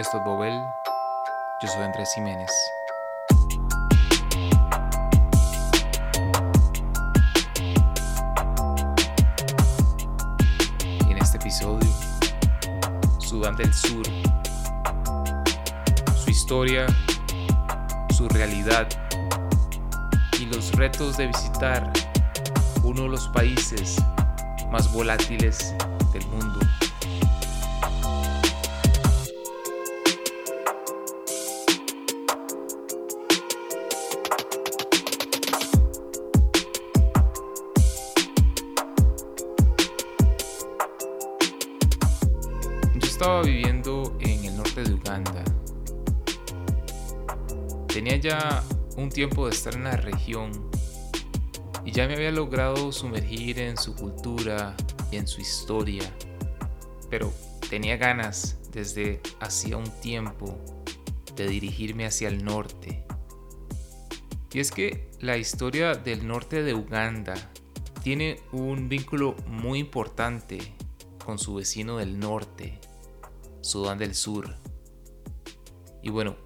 Esto 0.00 0.16
es 0.16 0.24
Bobel. 0.24 0.58
Yo 1.60 1.68
soy 1.68 1.82
Andrés 1.82 2.10
Jiménez. 2.14 2.50
En 11.06 11.18
este 11.18 11.36
episodio, 11.36 11.86
Sudán 13.18 13.56
del 13.56 13.74
Sur. 13.74 14.06
Su 16.16 16.30
historia, 16.30 16.86
su 18.16 18.26
realidad 18.30 18.88
y 20.38 20.46
los 20.46 20.72
retos 20.76 21.18
de 21.18 21.26
visitar 21.26 21.92
uno 22.84 23.02
de 23.02 23.08
los 23.10 23.28
países 23.28 23.96
más 24.70 24.90
volátiles 24.94 25.74
del 26.14 26.26
mundo. 26.28 26.49
Ya 48.20 48.62
un 48.98 49.08
tiempo 49.08 49.46
de 49.46 49.54
estar 49.54 49.74
en 49.74 49.84
la 49.84 49.96
región 49.96 50.70
y 51.86 51.92
ya 51.92 52.06
me 52.06 52.16
había 52.16 52.30
logrado 52.30 52.92
sumergir 52.92 53.58
en 53.58 53.78
su 53.78 53.94
cultura 53.94 54.76
y 55.10 55.16
en 55.16 55.26
su 55.26 55.40
historia, 55.40 56.02
pero 57.08 57.32
tenía 57.70 57.96
ganas 57.96 58.58
desde 58.72 59.22
hacía 59.40 59.78
un 59.78 59.90
tiempo 60.02 60.58
de 61.34 61.48
dirigirme 61.48 62.04
hacia 62.04 62.28
el 62.28 62.44
norte. 62.44 63.06
Y 64.52 64.60
es 64.60 64.70
que 64.70 65.08
la 65.20 65.38
historia 65.38 65.94
del 65.94 66.26
norte 66.26 66.62
de 66.62 66.74
Uganda 66.74 67.34
tiene 68.02 68.40
un 68.52 68.90
vínculo 68.90 69.34
muy 69.46 69.78
importante 69.78 70.58
con 71.24 71.38
su 71.38 71.54
vecino 71.54 71.96
del 71.96 72.18
norte, 72.18 72.78
Sudán 73.62 73.96
del 73.96 74.14
Sur. 74.14 74.56
Y 76.02 76.10
bueno, 76.10 76.36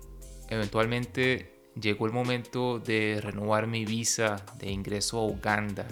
eventualmente 0.48 1.53
llegó 1.80 2.06
el 2.06 2.12
momento 2.12 2.78
de 2.78 3.20
renovar 3.22 3.66
mi 3.66 3.84
visa 3.84 4.44
de 4.58 4.70
ingreso 4.70 5.18
a 5.18 5.26
Uganda. 5.26 5.86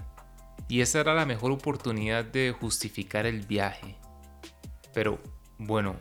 Y 0.68 0.80
esa 0.80 1.00
era 1.00 1.14
la 1.14 1.26
mejor 1.26 1.52
oportunidad 1.52 2.24
de 2.24 2.52
justificar 2.52 3.26
el 3.26 3.42
viaje. 3.42 3.96
Pero 4.94 5.18
bueno, 5.58 5.96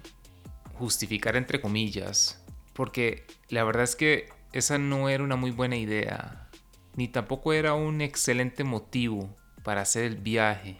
justificar 0.74 1.36
entre 1.36 1.62
comillas, 1.62 2.44
porque 2.74 3.26
la 3.50 3.64
verdad 3.64 3.84
es 3.84 3.96
que 3.96 4.30
esa 4.54 4.78
no 4.78 5.10
era 5.10 5.24
una 5.24 5.36
muy 5.36 5.52
buena 5.52 5.78
idea, 5.78 6.50
ni 6.96 7.08
tampoco 7.08 7.54
era 7.54 7.74
un 7.74 8.02
excelente 8.02 8.64
motivo 8.64 9.36
para 9.64 9.82
hacer 9.82 10.06
el 10.06 10.18
viaje. 10.18 10.80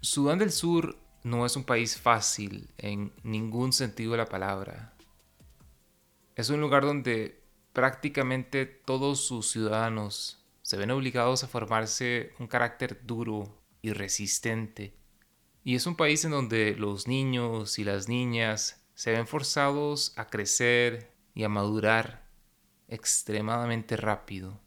Sudán 0.00 0.38
del 0.38 0.50
Sur 0.50 0.96
no 1.22 1.46
es 1.46 1.54
un 1.56 1.64
país 1.64 2.00
fácil 2.00 2.68
en 2.78 3.12
ningún 3.22 3.72
sentido 3.72 4.12
de 4.12 4.18
la 4.18 4.26
palabra. 4.26 4.91
Es 6.34 6.48
un 6.48 6.60
lugar 6.60 6.84
donde 6.84 7.42
prácticamente 7.72 8.64
todos 8.64 9.26
sus 9.26 9.50
ciudadanos 9.50 10.46
se 10.62 10.76
ven 10.76 10.90
obligados 10.90 11.44
a 11.44 11.48
formarse 11.48 12.32
un 12.38 12.46
carácter 12.46 13.04
duro 13.04 13.62
y 13.82 13.92
resistente. 13.92 14.96
Y 15.64 15.74
es 15.74 15.86
un 15.86 15.96
país 15.96 16.24
en 16.24 16.30
donde 16.30 16.74
los 16.74 17.06
niños 17.06 17.78
y 17.78 17.84
las 17.84 18.08
niñas 18.08 18.82
se 18.94 19.12
ven 19.12 19.26
forzados 19.26 20.12
a 20.16 20.26
crecer 20.26 21.14
y 21.34 21.44
a 21.44 21.48
madurar 21.48 22.28
extremadamente 22.88 23.96
rápido. 23.96 24.60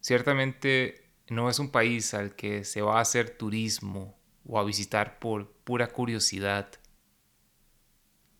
Ciertamente 0.00 1.12
no 1.28 1.50
es 1.50 1.58
un 1.58 1.70
país 1.70 2.14
al 2.14 2.34
que 2.34 2.64
se 2.64 2.82
va 2.82 2.98
a 2.98 3.02
hacer 3.02 3.36
turismo 3.36 4.18
o 4.44 4.58
a 4.58 4.64
visitar 4.64 5.18
por 5.18 5.52
pura 5.64 5.88
curiosidad. 5.88 6.68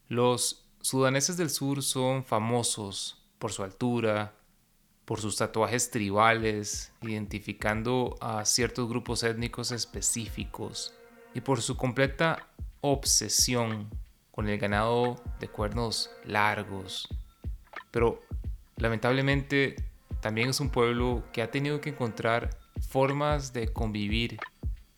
Los 0.08 0.61
sudaneses 0.82 1.36
del 1.36 1.48
sur 1.48 1.82
son 1.82 2.24
famosos 2.24 3.24
por 3.38 3.52
su 3.52 3.62
altura, 3.62 4.34
por 5.04 5.20
sus 5.20 5.36
tatuajes 5.36 5.90
tribales, 5.90 6.92
identificando 7.00 8.16
a 8.20 8.44
ciertos 8.44 8.88
grupos 8.88 9.22
étnicos 9.22 9.72
específicos, 9.72 10.92
y 11.34 11.40
por 11.40 11.62
su 11.62 11.76
completa 11.76 12.48
obsesión 12.80 13.88
con 14.32 14.48
el 14.48 14.58
ganado 14.58 15.22
de 15.40 15.48
cuernos 15.48 16.10
largos. 16.24 17.08
Pero 17.90 18.22
lamentablemente 18.76 19.76
también 20.20 20.50
es 20.50 20.60
un 20.60 20.70
pueblo 20.70 21.22
que 21.32 21.42
ha 21.42 21.50
tenido 21.50 21.80
que 21.80 21.90
encontrar 21.90 22.58
formas 22.88 23.52
de 23.52 23.72
convivir 23.72 24.38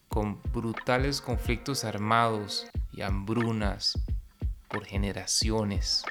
con 0.08 0.40
brutales 0.52 1.20
conflictos 1.20 1.84
armados 1.84 2.66
y 2.92 3.02
hambrunas 3.02 3.98
por 4.74 4.84
generaciones. 4.84 6.04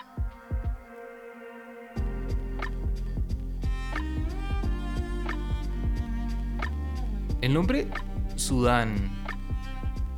El 7.42 7.54
nombre 7.54 7.90
Sudán 8.38 9.12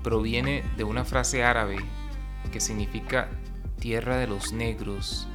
proviene 0.03 0.63
de 0.77 0.83
una 0.83 1.03
frase 1.03 1.43
árabe 1.43 1.77
que 2.51 2.59
significa 2.59 3.31
tierra 3.79 4.17
de 4.17 4.27
los 4.27 4.53
negros. 4.53 5.27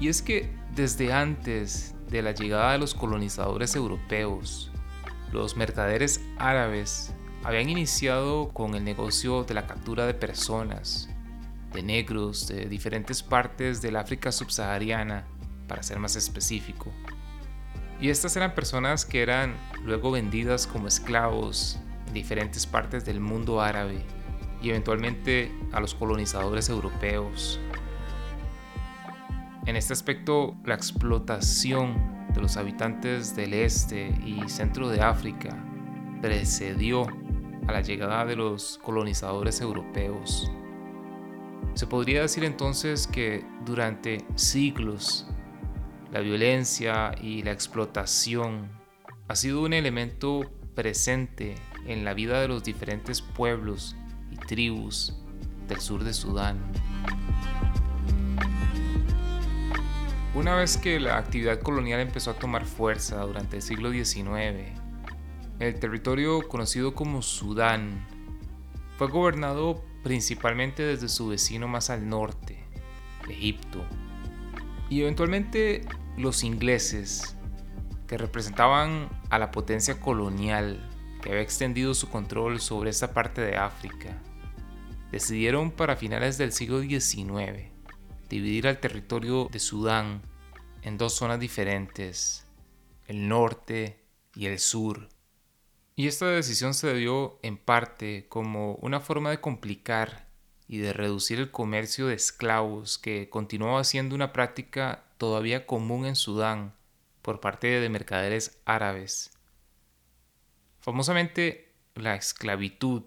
Y 0.00 0.08
es 0.08 0.20
que 0.20 0.52
desde 0.74 1.12
antes 1.12 1.94
de 2.10 2.22
la 2.22 2.32
llegada 2.32 2.72
de 2.72 2.78
los 2.78 2.94
colonizadores 2.94 3.76
europeos, 3.76 4.72
los 5.30 5.56
mercaderes 5.56 6.20
árabes 6.38 7.14
habían 7.44 7.70
iniciado 7.70 8.48
con 8.48 8.74
el 8.74 8.82
negocio 8.82 9.44
de 9.44 9.54
la 9.54 9.68
captura 9.68 10.06
de 10.06 10.14
personas, 10.14 11.08
de 11.72 11.82
negros 11.82 12.48
de 12.48 12.66
diferentes 12.66 13.22
partes 13.22 13.82
del 13.82 13.96
África 13.96 14.32
subsahariana, 14.32 15.24
para 15.68 15.82
ser 15.82 15.98
más 15.98 16.16
específico. 16.16 16.92
Y 18.00 18.10
estas 18.10 18.36
eran 18.36 18.54
personas 18.54 19.04
que 19.04 19.22
eran 19.22 19.54
luego 19.84 20.10
vendidas 20.10 20.66
como 20.66 20.88
esclavos 20.88 21.78
en 22.08 22.14
diferentes 22.14 22.66
partes 22.66 23.04
del 23.04 23.20
mundo 23.20 23.60
árabe 23.60 24.04
y 24.60 24.70
eventualmente 24.70 25.52
a 25.72 25.80
los 25.80 25.94
colonizadores 25.94 26.68
europeos. 26.68 27.60
En 29.66 29.76
este 29.76 29.92
aspecto, 29.92 30.56
la 30.64 30.74
explotación 30.74 32.26
de 32.34 32.40
los 32.40 32.56
habitantes 32.56 33.36
del 33.36 33.54
este 33.54 34.08
y 34.24 34.48
centro 34.48 34.88
de 34.88 35.00
África 35.00 35.56
precedió 36.20 37.06
a 37.68 37.72
la 37.72 37.80
llegada 37.80 38.24
de 38.24 38.36
los 38.36 38.78
colonizadores 38.82 39.60
europeos. 39.60 40.50
Se 41.74 41.86
podría 41.86 42.22
decir 42.22 42.44
entonces 42.44 43.06
que 43.06 43.44
durante 43.64 44.24
siglos 44.34 45.26
la 46.12 46.20
violencia 46.20 47.14
y 47.20 47.42
la 47.42 47.52
explotación 47.52 48.70
ha 49.28 49.36
sido 49.36 49.62
un 49.62 49.72
elemento 49.72 50.42
presente 50.74 51.54
en 51.86 52.04
la 52.04 52.12
vida 52.12 52.40
de 52.42 52.48
los 52.48 52.62
diferentes 52.62 53.22
pueblos 53.22 53.96
y 54.30 54.36
tribus 54.36 55.16
del 55.66 55.80
sur 55.80 56.04
de 56.04 56.12
Sudán. 56.12 56.58
Una 60.34 60.54
vez 60.56 60.76
que 60.76 61.00
la 61.00 61.16
actividad 61.16 61.60
colonial 61.60 62.00
empezó 62.00 62.32
a 62.32 62.34
tomar 62.34 62.66
fuerza 62.66 63.20
durante 63.22 63.56
el 63.56 63.62
siglo 63.62 63.90
XIX, 63.90 64.78
el 65.58 65.78
territorio 65.78 66.46
conocido 66.48 66.94
como 66.94 67.22
Sudán 67.22 68.06
fue 68.98 69.08
gobernado 69.08 69.82
principalmente 70.02 70.82
desde 70.82 71.08
su 71.08 71.28
vecino 71.28 71.68
más 71.68 71.90
al 71.90 72.08
norte, 72.08 72.64
Egipto, 73.28 73.84
y 74.88 75.02
eventualmente 75.02 75.86
los 76.16 76.44
ingleses, 76.44 77.36
que 78.06 78.18
representaban 78.18 79.08
a 79.30 79.38
la 79.38 79.50
potencia 79.50 79.98
colonial 80.00 80.90
que 81.22 81.30
había 81.30 81.42
extendido 81.42 81.94
su 81.94 82.10
control 82.10 82.60
sobre 82.60 82.90
esta 82.90 83.14
parte 83.14 83.40
de 83.40 83.56
África, 83.56 84.20
decidieron 85.10 85.70
para 85.70 85.96
finales 85.96 86.36
del 86.36 86.52
siglo 86.52 86.80
XIX 86.80 87.72
dividir 88.32 88.66
al 88.66 88.80
territorio 88.80 89.48
de 89.52 89.58
Sudán 89.58 90.22
en 90.80 90.96
dos 90.96 91.14
zonas 91.14 91.38
diferentes, 91.38 92.46
el 93.06 93.28
norte 93.28 94.02
y 94.34 94.46
el 94.46 94.58
sur. 94.58 95.10
Y 95.94 96.06
esta 96.06 96.26
decisión 96.26 96.72
se 96.72 96.94
dio 96.94 97.38
en 97.42 97.58
parte 97.58 98.26
como 98.28 98.76
una 98.76 99.00
forma 99.00 99.30
de 99.30 99.40
complicar 99.40 100.26
y 100.66 100.78
de 100.78 100.94
reducir 100.94 101.38
el 101.38 101.50
comercio 101.50 102.06
de 102.06 102.14
esclavos 102.14 102.96
que 102.96 103.28
continuaba 103.28 103.84
siendo 103.84 104.14
una 104.14 104.32
práctica 104.32 105.04
todavía 105.18 105.66
común 105.66 106.06
en 106.06 106.16
Sudán 106.16 106.74
por 107.20 107.40
parte 107.40 107.66
de 107.66 107.88
mercaderes 107.90 108.58
árabes. 108.64 109.32
Famosamente, 110.80 111.74
la 111.94 112.16
esclavitud 112.16 113.02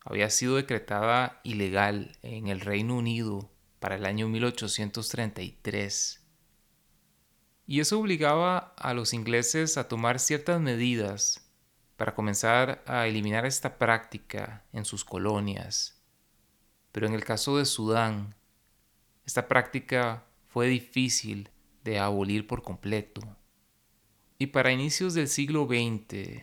había 0.00 0.28
sido 0.30 0.56
decretada 0.56 1.40
ilegal 1.44 2.18
en 2.22 2.48
el 2.48 2.60
Reino 2.60 2.96
Unido 2.96 3.50
para 3.78 3.94
el 3.94 4.04
año 4.04 4.28
1833. 4.28 6.26
Y 7.68 7.80
eso 7.80 8.00
obligaba 8.00 8.74
a 8.76 8.94
los 8.94 9.12
ingleses 9.14 9.76
a 9.78 9.88
tomar 9.88 10.18
ciertas 10.18 10.60
medidas 10.60 11.45
para 11.96 12.14
comenzar 12.14 12.82
a 12.86 13.06
eliminar 13.06 13.46
esta 13.46 13.78
práctica 13.78 14.64
en 14.72 14.84
sus 14.84 15.04
colonias. 15.04 16.00
Pero 16.92 17.06
en 17.06 17.14
el 17.14 17.24
caso 17.24 17.56
de 17.58 17.64
Sudán, 17.64 18.34
esta 19.24 19.48
práctica 19.48 20.24
fue 20.48 20.68
difícil 20.68 21.50
de 21.84 21.98
abolir 21.98 22.46
por 22.46 22.62
completo. 22.62 23.20
Y 24.38 24.48
para 24.48 24.72
inicios 24.72 25.14
del 25.14 25.28
siglo 25.28 25.66
XX, 25.66 26.42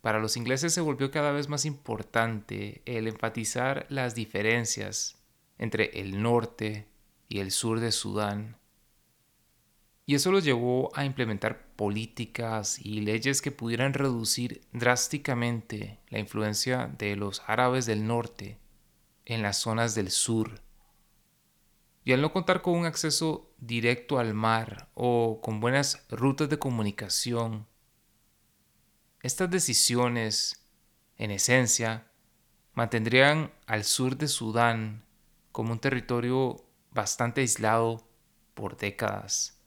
para 0.00 0.20
los 0.20 0.36
ingleses 0.36 0.72
se 0.72 0.80
volvió 0.80 1.10
cada 1.10 1.32
vez 1.32 1.48
más 1.48 1.64
importante 1.64 2.82
el 2.84 3.08
enfatizar 3.08 3.86
las 3.88 4.14
diferencias 4.14 5.16
entre 5.58 6.00
el 6.00 6.22
norte 6.22 6.86
y 7.28 7.40
el 7.40 7.50
sur 7.50 7.80
de 7.80 7.90
Sudán. 7.90 8.56
Y 10.08 10.14
eso 10.14 10.32
los 10.32 10.42
llevó 10.42 10.90
a 10.94 11.04
implementar 11.04 11.66
políticas 11.76 12.78
y 12.78 13.02
leyes 13.02 13.42
que 13.42 13.52
pudieran 13.52 13.92
reducir 13.92 14.62
drásticamente 14.72 16.00
la 16.08 16.18
influencia 16.18 16.90
de 16.96 17.14
los 17.14 17.42
árabes 17.46 17.84
del 17.84 18.06
norte 18.06 18.58
en 19.26 19.42
las 19.42 19.58
zonas 19.58 19.94
del 19.94 20.10
sur. 20.10 20.62
Y 22.04 22.14
al 22.14 22.22
no 22.22 22.32
contar 22.32 22.62
con 22.62 22.78
un 22.78 22.86
acceso 22.86 23.52
directo 23.58 24.18
al 24.18 24.32
mar 24.32 24.88
o 24.94 25.42
con 25.42 25.60
buenas 25.60 26.06
rutas 26.08 26.48
de 26.48 26.58
comunicación, 26.58 27.66
estas 29.20 29.50
decisiones, 29.50 30.66
en 31.18 31.32
esencia, 31.32 32.10
mantendrían 32.72 33.52
al 33.66 33.84
sur 33.84 34.16
de 34.16 34.28
Sudán 34.28 35.04
como 35.52 35.72
un 35.72 35.80
territorio 35.80 36.64
bastante 36.92 37.42
aislado 37.42 38.08
por 38.54 38.78
décadas. 38.78 39.57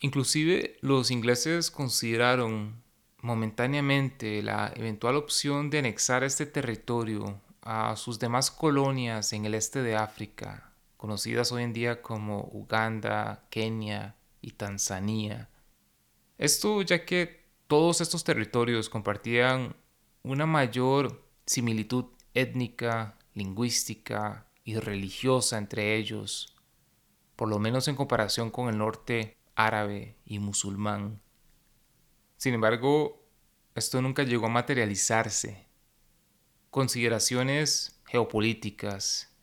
Inclusive 0.00 0.76
los 0.80 1.10
ingleses 1.10 1.70
consideraron 1.70 2.82
momentáneamente 3.20 4.42
la 4.42 4.72
eventual 4.76 5.16
opción 5.16 5.70
de 5.70 5.80
anexar 5.80 6.22
este 6.22 6.46
territorio 6.46 7.40
a 7.62 7.96
sus 7.96 8.18
demás 8.18 8.50
colonias 8.50 9.32
en 9.32 9.44
el 9.44 9.54
este 9.54 9.82
de 9.82 9.96
África, 9.96 10.72
conocidas 10.96 11.50
hoy 11.50 11.64
en 11.64 11.72
día 11.72 12.00
como 12.00 12.48
Uganda, 12.52 13.46
Kenia 13.50 14.14
y 14.40 14.52
Tanzania. 14.52 15.50
Esto 16.38 16.82
ya 16.82 17.04
que 17.04 17.48
todos 17.66 18.00
estos 18.00 18.22
territorios 18.22 18.88
compartían 18.88 19.74
una 20.22 20.46
mayor 20.46 21.24
similitud 21.44 22.06
étnica, 22.34 23.18
lingüística 23.34 24.46
y 24.62 24.76
religiosa 24.76 25.58
entre 25.58 25.96
ellos, 25.96 26.54
por 27.34 27.48
lo 27.48 27.58
menos 27.58 27.88
en 27.88 27.96
comparación 27.96 28.50
con 28.50 28.68
el 28.68 28.78
norte 28.78 29.37
árabe 29.58 30.14
y 30.24 30.38
musulmán. 30.38 31.20
Sin 32.36 32.54
embargo, 32.54 33.20
esto 33.74 34.00
nunca 34.00 34.22
llegó 34.22 34.46
a 34.46 34.50
materializarse. 34.50 35.66
Consideraciones 36.70 38.00
geopolíticas 38.06 39.34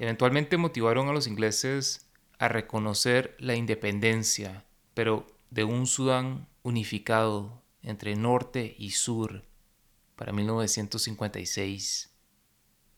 eventualmente 0.00 0.56
motivaron 0.56 1.08
a 1.08 1.12
los 1.12 1.28
ingleses 1.28 2.10
a 2.38 2.48
reconocer 2.48 3.36
la 3.38 3.54
independencia, 3.54 4.64
pero 4.92 5.26
de 5.50 5.62
un 5.62 5.86
Sudán 5.86 6.48
unificado 6.64 7.62
entre 7.82 8.16
norte 8.16 8.74
y 8.76 8.90
sur 8.90 9.44
para 10.16 10.32
1956. 10.32 12.10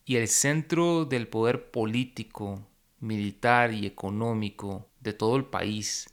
Y 0.05 0.15
el 0.15 0.27
centro 0.27 1.05
del 1.05 1.27
poder 1.27 1.69
político, 1.69 2.67
militar 2.99 3.73
y 3.73 3.85
económico 3.85 4.89
de 5.01 5.13
todo 5.13 5.35
el 5.35 5.45
país 5.45 6.12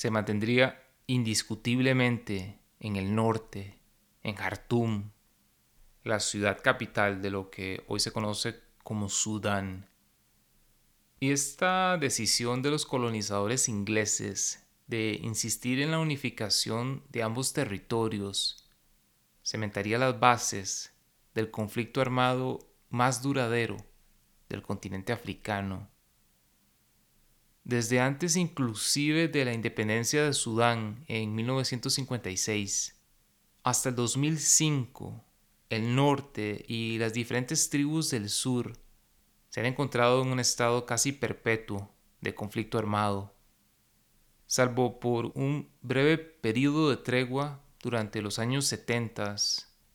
se 0.00 0.10
mantendría 0.10 0.82
indiscutiblemente 1.08 2.58
en 2.78 2.96
el 2.96 3.14
norte, 3.14 3.82
en 4.22 4.34
Jartum, 4.34 5.10
la 6.04 6.20
ciudad 6.20 6.62
capital 6.62 7.20
de 7.20 7.28
lo 7.28 7.50
que 7.50 7.84
hoy 7.86 8.00
se 8.00 8.10
conoce 8.10 8.62
como 8.82 9.10
Sudán. 9.10 9.90
Y 11.18 11.32
esta 11.32 11.98
decisión 11.98 12.62
de 12.62 12.70
los 12.70 12.86
colonizadores 12.86 13.68
ingleses 13.68 14.66
de 14.86 15.20
insistir 15.22 15.82
en 15.82 15.90
la 15.90 15.98
unificación 15.98 17.04
de 17.10 17.22
ambos 17.22 17.52
territorios 17.52 18.70
cementaría 19.42 19.98
las 19.98 20.18
bases 20.18 20.94
del 21.34 21.50
conflicto 21.50 22.00
armado 22.00 22.60
más 22.88 23.20
duradero 23.20 23.76
del 24.48 24.62
continente 24.62 25.12
africano. 25.12 25.90
Desde 27.64 28.00
antes 28.00 28.36
inclusive 28.36 29.28
de 29.28 29.44
la 29.44 29.52
independencia 29.52 30.24
de 30.24 30.32
Sudán 30.32 31.04
en 31.08 31.34
1956 31.34 32.96
hasta 33.62 33.90
el 33.90 33.94
2005, 33.94 35.24
el 35.68 35.94
norte 35.94 36.64
y 36.66 36.98
las 36.98 37.12
diferentes 37.12 37.70
tribus 37.70 38.10
del 38.10 38.28
sur 38.28 38.72
se 39.48 39.60
han 39.60 39.66
encontrado 39.66 40.22
en 40.22 40.28
un 40.28 40.40
estado 40.40 40.86
casi 40.86 41.12
perpetuo 41.12 41.94
de 42.20 42.34
conflicto 42.34 42.78
armado 42.78 43.34
salvo 44.50 44.98
por 44.98 45.30
un 45.36 45.70
breve 45.80 46.18
periodo 46.18 46.90
de 46.90 46.96
tregua 46.96 47.62
durante 47.80 48.20
los 48.20 48.40
años 48.40 48.64
70, 48.64 49.36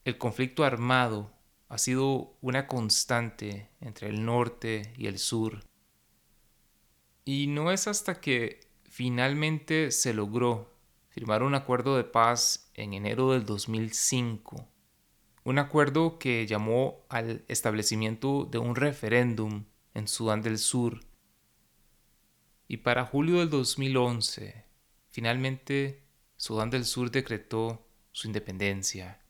el 0.05 0.17
conflicto 0.17 0.63
armado 0.63 1.33
ha 1.67 1.77
sido 1.77 2.37
una 2.39 2.65
constante 2.65 3.69
entre 3.81 4.07
el 4.07 4.23
norte 4.23 4.93
y 4.95 5.07
el 5.07 5.19
sur. 5.19 5.65
Y 7.25 7.47
no 7.47 7.71
es 7.71 7.87
hasta 7.87 8.21
que 8.21 8.61
finalmente 8.83 9.91
se 9.91 10.13
logró 10.13 10.71
firmar 11.09 11.43
un 11.43 11.55
acuerdo 11.55 11.97
de 11.97 12.03
paz 12.03 12.71
en 12.75 12.93
enero 12.93 13.31
del 13.31 13.45
2005, 13.45 14.67
un 15.43 15.59
acuerdo 15.59 16.19
que 16.19 16.45
llamó 16.47 17.05
al 17.09 17.43
establecimiento 17.47 18.45
de 18.45 18.59
un 18.59 18.75
referéndum 18.75 19.65
en 19.93 20.07
Sudán 20.07 20.41
del 20.41 20.59
Sur 20.59 21.01
y 22.67 22.77
para 22.77 23.05
julio 23.05 23.39
del 23.39 23.49
2011, 23.49 24.65
finalmente 25.09 26.03
Sudán 26.35 26.69
del 26.71 26.85
Sur 26.85 27.11
decretó 27.11 27.87
su 28.11 28.27
independencia. 28.27 29.21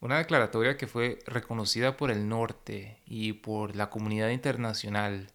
Una 0.00 0.18
declaratoria 0.18 0.76
que 0.76 0.86
fue 0.86 1.18
reconocida 1.26 1.96
por 1.96 2.10
el 2.10 2.28
norte 2.28 3.02
y 3.06 3.34
por 3.34 3.76
la 3.76 3.90
comunidad 3.90 4.30
internacional. 4.30 5.32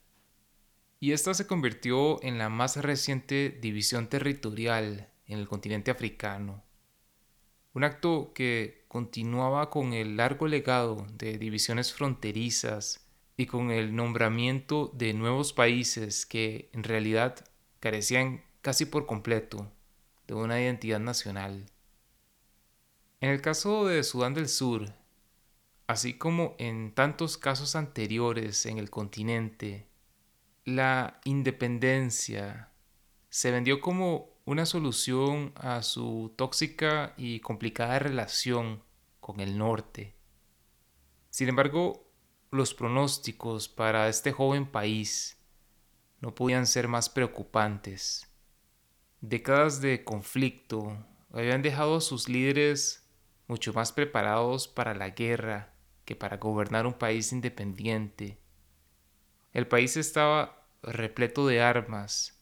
Y 1.00 1.12
esta 1.12 1.34
se 1.34 1.48
convirtió 1.48 2.22
en 2.24 2.38
la 2.38 2.50
más 2.50 2.78
reciente 2.78 3.50
división 3.62 4.08
territorial 4.08 5.10
en 5.28 5.40
el 5.40 5.48
continente 5.48 5.92
africano. 5.92 6.64
Un 7.74 7.84
acto 7.84 8.32
que 8.34 8.86
continuaba 8.88 9.70
con 9.70 9.94
el 9.94 10.16
largo 10.16 10.48
legado 10.48 11.06
de 11.12 11.38
divisiones 11.38 11.94
fronterizas 11.94 13.06
y 13.38 13.48
con 13.48 13.72
el 13.72 13.96
nombramiento 13.96 14.92
de 14.94 15.14
nuevos 15.14 15.52
países 15.52 16.25
que 16.25 16.70
en 16.72 16.84
realidad 16.84 17.46
carecían 17.82 18.44
casi 18.62 18.86
por 18.86 19.06
completo 19.06 19.70
de 20.28 20.34
una 20.34 20.62
identidad 20.62 21.00
nacional. 21.00 21.66
En 23.20 23.30
el 23.30 23.42
caso 23.42 23.86
de 23.86 24.04
Sudán 24.04 24.34
del 24.34 24.48
Sur, 24.48 24.94
así 25.88 26.18
como 26.18 26.56
en 26.58 26.94
tantos 26.94 27.38
casos 27.38 27.75
anteriores 27.75 28.66
en 28.66 28.78
el 28.78 28.90
continente, 28.90 29.88
la 30.65 31.22
independencia 31.25 32.72
se 33.29 33.51
vendió 33.51 33.79
como 33.79 34.39
una 34.45 34.65
solución 34.65 35.53
a 35.55 35.84
su 35.84 36.34
tóxica 36.36 37.13
y 37.17 37.39
complicada 37.39 38.00
relación 38.00 38.81
con 39.19 39.39
el 39.41 39.60
norte. 39.60 40.15
Sin 41.29 41.50
embargo, 41.50 42.12
los 42.50 42.74
pronósticos 42.74 43.69
para 43.69 44.10
este 44.10 44.31
joven 44.31 44.65
país 44.65 45.38
no 46.19 46.34
podían 46.34 46.65
ser 46.65 46.88
más 46.88 47.10
preocupantes. 47.10 48.27
Décadas 49.22 49.81
de 49.81 50.03
conflicto 50.03 50.98
habían 51.31 51.62
dejado 51.62 51.98
a 51.98 52.01
sus 52.01 52.27
líderes 52.27 53.07
mucho 53.48 53.72
más 53.74 53.91
preparados 53.91 54.67
para 54.67 54.95
la 54.95 55.12
guerra 55.12 55.75
que 56.05 56.15
para 56.15 56.38
gobernar 56.38 56.88
un 56.88 56.93
país 56.93 57.31
independiente. 57.31 58.39
El 59.55 59.67
país 59.67 59.95
estaba 59.95 60.67
repleto 60.83 61.47
de 61.47 61.62
armas. 61.62 62.38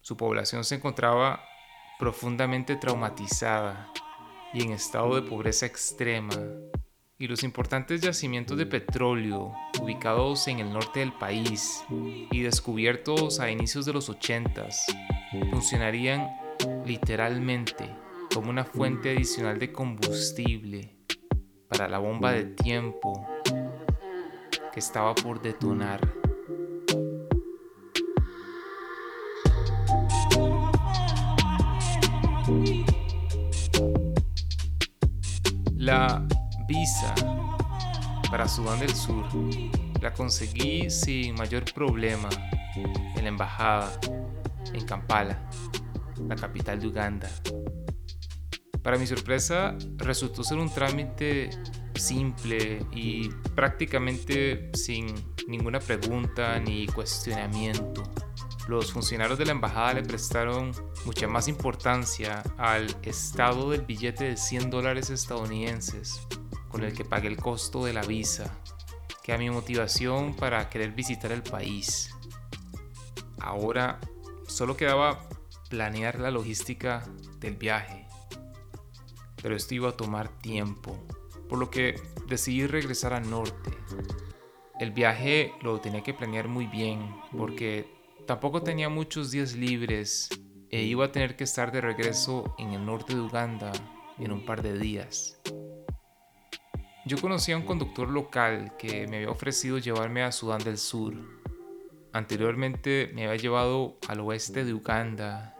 Su 0.00 0.16
población 0.16 0.64
se 0.64 0.76
encontraba 0.76 1.44
profundamente 1.98 2.74
traumatizada 2.76 3.92
y 4.54 4.62
en 4.62 4.72
estado 4.72 5.14
de 5.16 5.28
pobreza 5.28 5.66
extrema 5.66 6.34
y 7.18 7.26
los 7.26 7.42
importantes 7.42 8.00
yacimientos 8.00 8.56
de 8.56 8.64
petróleo 8.64 9.52
ubicados 9.78 10.48
en 10.48 10.60
el 10.60 10.72
norte 10.72 11.00
del 11.00 11.12
país 11.12 11.84
y 12.30 12.40
descubiertos 12.40 13.40
a 13.40 13.50
inicios 13.50 13.84
de 13.84 13.92
los 13.92 14.08
80 14.08 14.68
funcionarían 15.50 16.30
literalmente 16.86 17.94
como 18.32 18.48
una 18.48 18.64
fuente 18.64 19.10
adicional 19.10 19.58
de 19.58 19.70
combustible 19.70 20.96
para 21.68 21.90
la 21.90 21.98
bomba 21.98 22.32
de 22.32 22.44
tiempo 22.44 23.28
que 24.72 24.80
estaba 24.80 25.14
por 25.14 25.42
detonar 25.42 26.17
La 35.88 36.22
visa 36.68 37.14
para 38.30 38.46
Sudán 38.46 38.78
del 38.78 38.94
Sur 38.94 39.24
la 40.02 40.12
conseguí 40.12 40.90
sin 40.90 41.34
mayor 41.34 41.64
problema 41.72 42.28
en 43.16 43.22
la 43.22 43.28
embajada 43.28 43.98
en 44.74 44.84
Kampala, 44.84 45.48
la 46.28 46.36
capital 46.36 46.78
de 46.78 46.88
Uganda. 46.88 47.30
Para 48.82 48.98
mi 48.98 49.06
sorpresa, 49.06 49.78
resultó 49.96 50.44
ser 50.44 50.58
un 50.58 50.68
trámite 50.68 51.48
simple 51.94 52.84
y 52.92 53.30
prácticamente 53.54 54.70
sin 54.74 55.06
ninguna 55.46 55.80
pregunta 55.80 56.60
ni 56.60 56.86
cuestionamiento. 56.88 58.02
Los 58.68 58.92
funcionarios 58.92 59.38
de 59.38 59.46
la 59.46 59.52
embajada 59.52 59.94
le 59.94 60.02
prestaron 60.02 60.72
mucha 61.06 61.26
más 61.26 61.48
importancia 61.48 62.42
al 62.58 62.94
estado 63.00 63.70
del 63.70 63.80
billete 63.80 64.24
de 64.24 64.36
100 64.36 64.68
dólares 64.68 65.08
estadounidenses 65.08 66.20
con 66.68 66.84
el 66.84 66.92
que 66.92 67.06
pagué 67.06 67.28
el 67.28 67.38
costo 67.38 67.86
de 67.86 67.94
la 67.94 68.02
visa 68.02 68.60
que 69.22 69.32
a 69.32 69.38
mi 69.38 69.48
motivación 69.48 70.36
para 70.36 70.68
querer 70.68 70.92
visitar 70.92 71.32
el 71.32 71.42
país. 71.42 72.14
Ahora 73.40 74.00
solo 74.46 74.76
quedaba 74.76 75.26
planear 75.70 76.20
la 76.20 76.30
logística 76.30 77.08
del 77.38 77.56
viaje, 77.56 78.06
pero 79.40 79.56
esto 79.56 79.76
iba 79.76 79.88
a 79.88 79.96
tomar 79.96 80.28
tiempo 80.28 81.06
por 81.48 81.58
lo 81.58 81.70
que 81.70 81.98
decidí 82.26 82.66
regresar 82.66 83.14
al 83.14 83.30
norte. 83.30 83.70
El 84.78 84.90
viaje 84.90 85.54
lo 85.62 85.80
tenía 85.80 86.02
que 86.02 86.12
planear 86.12 86.48
muy 86.48 86.66
bien 86.66 87.16
porque 87.34 87.97
tampoco 88.28 88.62
tenía 88.62 88.90
muchos 88.90 89.30
días 89.30 89.56
libres 89.56 90.28
e 90.68 90.82
iba 90.82 91.06
a 91.06 91.12
tener 91.12 91.34
que 91.34 91.44
estar 91.44 91.72
de 91.72 91.80
regreso 91.80 92.54
en 92.58 92.74
el 92.74 92.84
norte 92.84 93.14
de 93.14 93.22
Uganda 93.22 93.72
en 94.18 94.32
un 94.32 94.44
par 94.44 94.60
de 94.60 94.78
días. 94.78 95.40
Yo 97.06 97.18
conocí 97.22 97.52
a 97.52 97.56
un 97.56 97.62
conductor 97.62 98.06
local 98.06 98.76
que 98.78 99.06
me 99.06 99.16
había 99.16 99.30
ofrecido 99.30 99.78
llevarme 99.78 100.24
a 100.24 100.30
Sudán 100.30 100.62
del 100.62 100.76
Sur. 100.76 101.14
Anteriormente 102.12 103.10
me 103.14 103.24
había 103.24 103.40
llevado 103.40 103.96
al 104.08 104.20
oeste 104.20 104.62
de 104.62 104.74
Uganda 104.74 105.56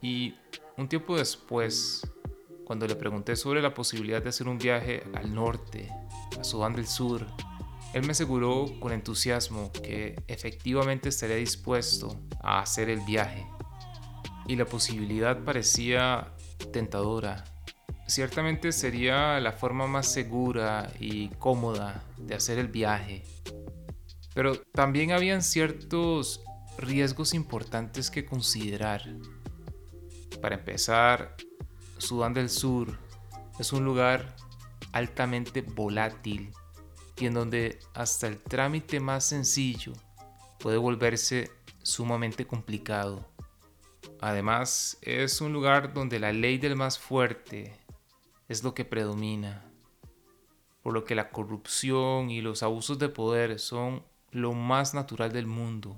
y 0.00 0.36
un 0.78 0.88
tiempo 0.88 1.18
después 1.18 2.10
cuando 2.64 2.86
le 2.86 2.96
pregunté 2.96 3.36
sobre 3.36 3.60
la 3.60 3.74
posibilidad 3.74 4.22
de 4.22 4.30
hacer 4.30 4.48
un 4.48 4.56
viaje 4.56 5.02
al 5.12 5.34
norte, 5.34 5.90
a 6.38 6.44
Sudán 6.44 6.74
del 6.74 6.86
Sur, 6.86 7.26
él 7.92 8.04
me 8.04 8.12
aseguró 8.12 8.66
con 8.78 8.92
entusiasmo 8.92 9.72
que 9.72 10.22
efectivamente 10.28 11.08
estaría 11.08 11.36
dispuesto 11.36 12.20
a 12.40 12.60
hacer 12.60 12.88
el 12.88 13.00
viaje. 13.00 13.44
Y 14.46 14.56
la 14.56 14.64
posibilidad 14.64 15.42
parecía 15.42 16.32
tentadora. 16.72 17.44
Ciertamente 18.06 18.70
sería 18.72 19.40
la 19.40 19.52
forma 19.52 19.86
más 19.86 20.06
segura 20.12 20.92
y 21.00 21.28
cómoda 21.30 22.04
de 22.16 22.34
hacer 22.34 22.58
el 22.58 22.68
viaje. 22.68 23.24
Pero 24.34 24.60
también 24.72 25.10
habían 25.10 25.42
ciertos 25.42 26.42
riesgos 26.78 27.34
importantes 27.34 28.10
que 28.10 28.24
considerar. 28.24 29.02
Para 30.40 30.56
empezar, 30.56 31.36
Sudán 31.98 32.34
del 32.34 32.50
Sur 32.50 32.98
es 33.58 33.72
un 33.72 33.84
lugar 33.84 34.36
altamente 34.92 35.62
volátil 35.62 36.52
y 37.20 37.26
en 37.26 37.34
donde 37.34 37.78
hasta 37.94 38.26
el 38.26 38.38
trámite 38.38 39.00
más 39.00 39.24
sencillo 39.24 39.92
puede 40.58 40.76
volverse 40.76 41.50
sumamente 41.82 42.46
complicado. 42.46 43.28
Además, 44.20 44.98
es 45.02 45.40
un 45.40 45.52
lugar 45.52 45.92
donde 45.92 46.18
la 46.18 46.32
ley 46.32 46.58
del 46.58 46.76
más 46.76 46.98
fuerte 46.98 47.78
es 48.48 48.62
lo 48.62 48.74
que 48.74 48.84
predomina, 48.84 49.64
por 50.82 50.92
lo 50.94 51.04
que 51.04 51.14
la 51.14 51.30
corrupción 51.30 52.30
y 52.30 52.40
los 52.40 52.62
abusos 52.62 52.98
de 52.98 53.08
poder 53.08 53.58
son 53.58 54.04
lo 54.30 54.52
más 54.52 54.94
natural 54.94 55.32
del 55.32 55.46
mundo. 55.46 55.96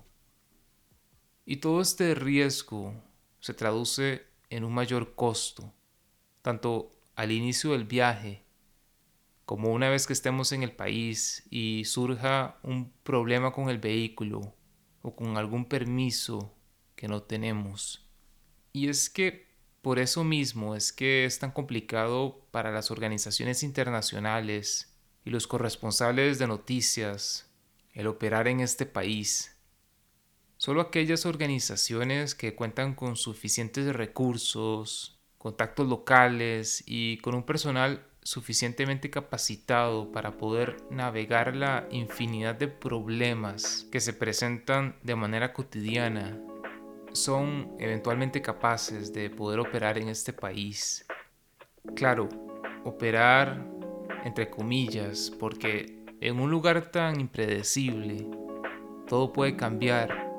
Y 1.45 1.57
todo 1.57 1.81
este 1.81 2.15
riesgo 2.15 2.95
se 3.41 3.55
traduce 3.55 4.27
en 4.51 4.65
un 4.65 4.73
mayor 4.73 5.15
costo 5.15 5.73
tanto 6.43 6.91
al 7.15 7.31
inicio 7.31 7.73
del 7.73 7.85
viaje 7.85 8.42
como 9.45 9.73
una 9.73 9.89
vez 9.91 10.07
que 10.07 10.13
estemos 10.13 10.53
en 10.53 10.63
el 10.63 10.73
país 10.73 11.47
y 11.51 11.85
surja 11.85 12.59
un 12.63 12.93
problema 13.03 13.53
con 13.53 13.69
el 13.69 13.79
vehículo 13.79 14.55
o 15.03 15.17
con 15.17 15.37
algún 15.37 15.67
permiso 15.67 16.55
que 16.95 17.09
no 17.09 17.23
tenemos. 17.23 18.07
Y 18.73 18.89
es 18.89 19.11
que 19.11 19.53
por 19.83 19.99
eso 19.99 20.23
mismo 20.23 20.77
es 20.77 20.93
que 20.93 21.25
es 21.25 21.41
tan 21.41 21.51
complicado 21.51 22.47
para 22.53 22.71
las 22.71 22.91
organizaciones 22.91 23.63
internacionales 23.63 24.95
y 25.25 25.31
los 25.31 25.47
corresponsables 25.47 26.39
de 26.39 26.47
noticias 26.47 27.49
el 27.93 28.07
operar 28.07 28.49
en 28.49 28.61
este 28.61 28.87
país. 28.87 29.57
Solo 30.57 30.81
aquellas 30.81 31.27
organizaciones 31.27 32.35
que 32.35 32.55
cuentan 32.55 32.95
con 32.95 33.17
suficientes 33.17 33.95
recursos, 33.95 35.19
contactos 35.39 35.89
locales 35.89 36.85
y 36.87 37.19
con 37.19 37.35
un 37.35 37.43
personal 37.43 38.07
suficientemente 38.23 39.11
capacitado 39.11 40.13
para 40.13 40.39
poder 40.39 40.77
navegar 40.91 41.57
la 41.57 41.87
infinidad 41.91 42.55
de 42.55 42.69
problemas 42.69 43.87
que 43.91 44.01
se 44.01 44.13
presentan 44.13 44.97
de 45.03 45.17
manera 45.17 45.53
cotidiana, 45.53 46.39
son 47.13 47.75
eventualmente 47.79 48.41
capaces 48.41 49.13
de 49.13 49.29
poder 49.29 49.61
operar 49.61 49.99
en 49.99 50.09
este 50.09 50.33
país. 50.33 51.05
Claro, 51.95 52.29
operar 52.85 53.73
entre 54.25 54.49
comillas, 54.49 55.31
porque 55.31 56.05
en 56.21 56.39
un 56.39 56.51
lugar 56.51 56.91
tan 56.91 57.21
impredecible, 57.21 58.27
todo 59.09 59.33
puede 59.33 59.57
cambiar 59.57 60.33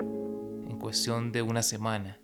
en 0.00 0.78
cuestión 0.78 1.32
de 1.32 1.42
una 1.42 1.62
semana. 1.62 2.18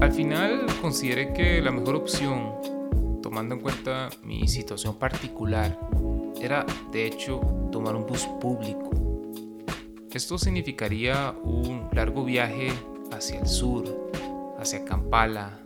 Al 0.00 0.12
final 0.12 0.66
consideré 0.82 1.32
que 1.32 1.62
la 1.62 1.70
mejor 1.72 1.96
opción, 1.96 2.52
tomando 3.22 3.54
en 3.54 3.62
cuenta 3.62 4.10
mi 4.22 4.46
situación 4.46 4.98
particular, 4.98 5.78
era 6.38 6.66
de 6.92 7.06
hecho 7.06 7.40
tomar 7.72 7.96
un 7.96 8.04
bus 8.04 8.26
público. 8.38 8.90
Esto 10.12 10.36
significaría 10.36 11.34
un 11.42 11.88
largo 11.92 12.24
viaje 12.24 12.72
hacia 13.10 13.40
el 13.40 13.46
sur, 13.46 14.10
hacia 14.58 14.84
Kampala, 14.84 15.60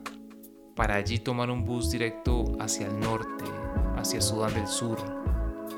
para 0.77 0.95
allí 0.95 1.19
tomar 1.19 1.51
un 1.51 1.65
bus 1.65 1.91
directo 1.91 2.45
hacia 2.61 2.87
el 2.87 3.01
norte, 3.01 3.45
hacia 3.97 4.21
Sudán 4.21 4.55
del 4.55 4.69
Sur. 4.69 4.99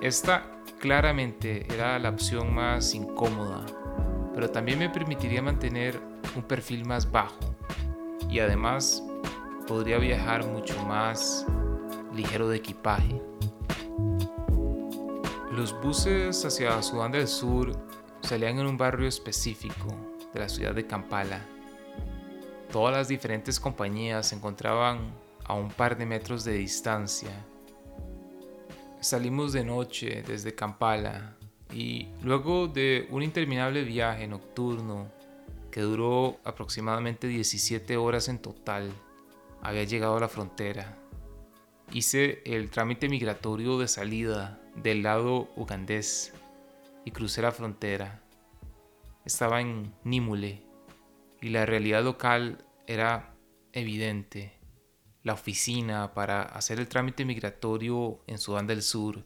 Esta 0.02 0.42
claramente 0.78 1.66
era 1.72 1.98
la 1.98 2.10
opción 2.10 2.54
más 2.54 2.94
incómoda, 2.94 3.64
pero 4.34 4.50
también 4.50 4.78
me 4.78 4.90
permitiría 4.90 5.40
mantener 5.40 5.98
un 6.36 6.42
perfil 6.42 6.84
más 6.84 7.10
bajo 7.10 7.51
y 8.32 8.40
además 8.40 9.04
podría 9.68 9.98
viajar 9.98 10.46
mucho 10.46 10.82
más 10.86 11.44
ligero 12.14 12.48
de 12.48 12.56
equipaje. 12.56 13.20
Los 15.52 15.78
buses 15.82 16.42
hacia 16.42 16.82
Sudán 16.82 17.12
del 17.12 17.28
Sur 17.28 17.72
salían 18.22 18.58
en 18.58 18.66
un 18.66 18.78
barrio 18.78 19.06
específico 19.06 19.94
de 20.32 20.40
la 20.40 20.48
ciudad 20.48 20.74
de 20.74 20.86
Kampala. 20.86 21.44
Todas 22.70 22.96
las 22.96 23.08
diferentes 23.08 23.60
compañías 23.60 24.28
se 24.28 24.36
encontraban 24.36 25.12
a 25.44 25.52
un 25.52 25.68
par 25.68 25.98
de 25.98 26.06
metros 26.06 26.42
de 26.42 26.54
distancia. 26.54 27.32
Salimos 29.00 29.52
de 29.52 29.62
noche 29.62 30.22
desde 30.26 30.54
Kampala 30.54 31.36
y 31.70 32.08
luego 32.22 32.66
de 32.66 33.06
un 33.10 33.22
interminable 33.22 33.84
viaje 33.84 34.26
nocturno 34.26 35.10
que 35.72 35.80
duró 35.80 36.38
aproximadamente 36.44 37.26
17 37.26 37.96
horas 37.96 38.28
en 38.28 38.38
total, 38.38 38.92
había 39.62 39.82
llegado 39.82 40.18
a 40.18 40.20
la 40.20 40.28
frontera. 40.28 40.98
Hice 41.92 42.42
el 42.44 42.70
trámite 42.70 43.08
migratorio 43.08 43.78
de 43.78 43.88
salida 43.88 44.60
del 44.76 45.02
lado 45.02 45.50
ugandés 45.56 46.32
y 47.04 47.10
crucé 47.10 47.42
la 47.42 47.52
frontera. 47.52 48.22
Estaba 49.24 49.60
en 49.60 49.94
Nímule 50.04 50.62
y 51.40 51.48
la 51.48 51.66
realidad 51.66 52.04
local 52.04 52.64
era 52.86 53.34
evidente. 53.72 54.58
La 55.22 55.32
oficina 55.32 56.12
para 56.12 56.42
hacer 56.42 56.78
el 56.80 56.88
trámite 56.88 57.24
migratorio 57.24 58.22
en 58.26 58.38
Sudán 58.38 58.66
del 58.66 58.82
Sur 58.82 59.24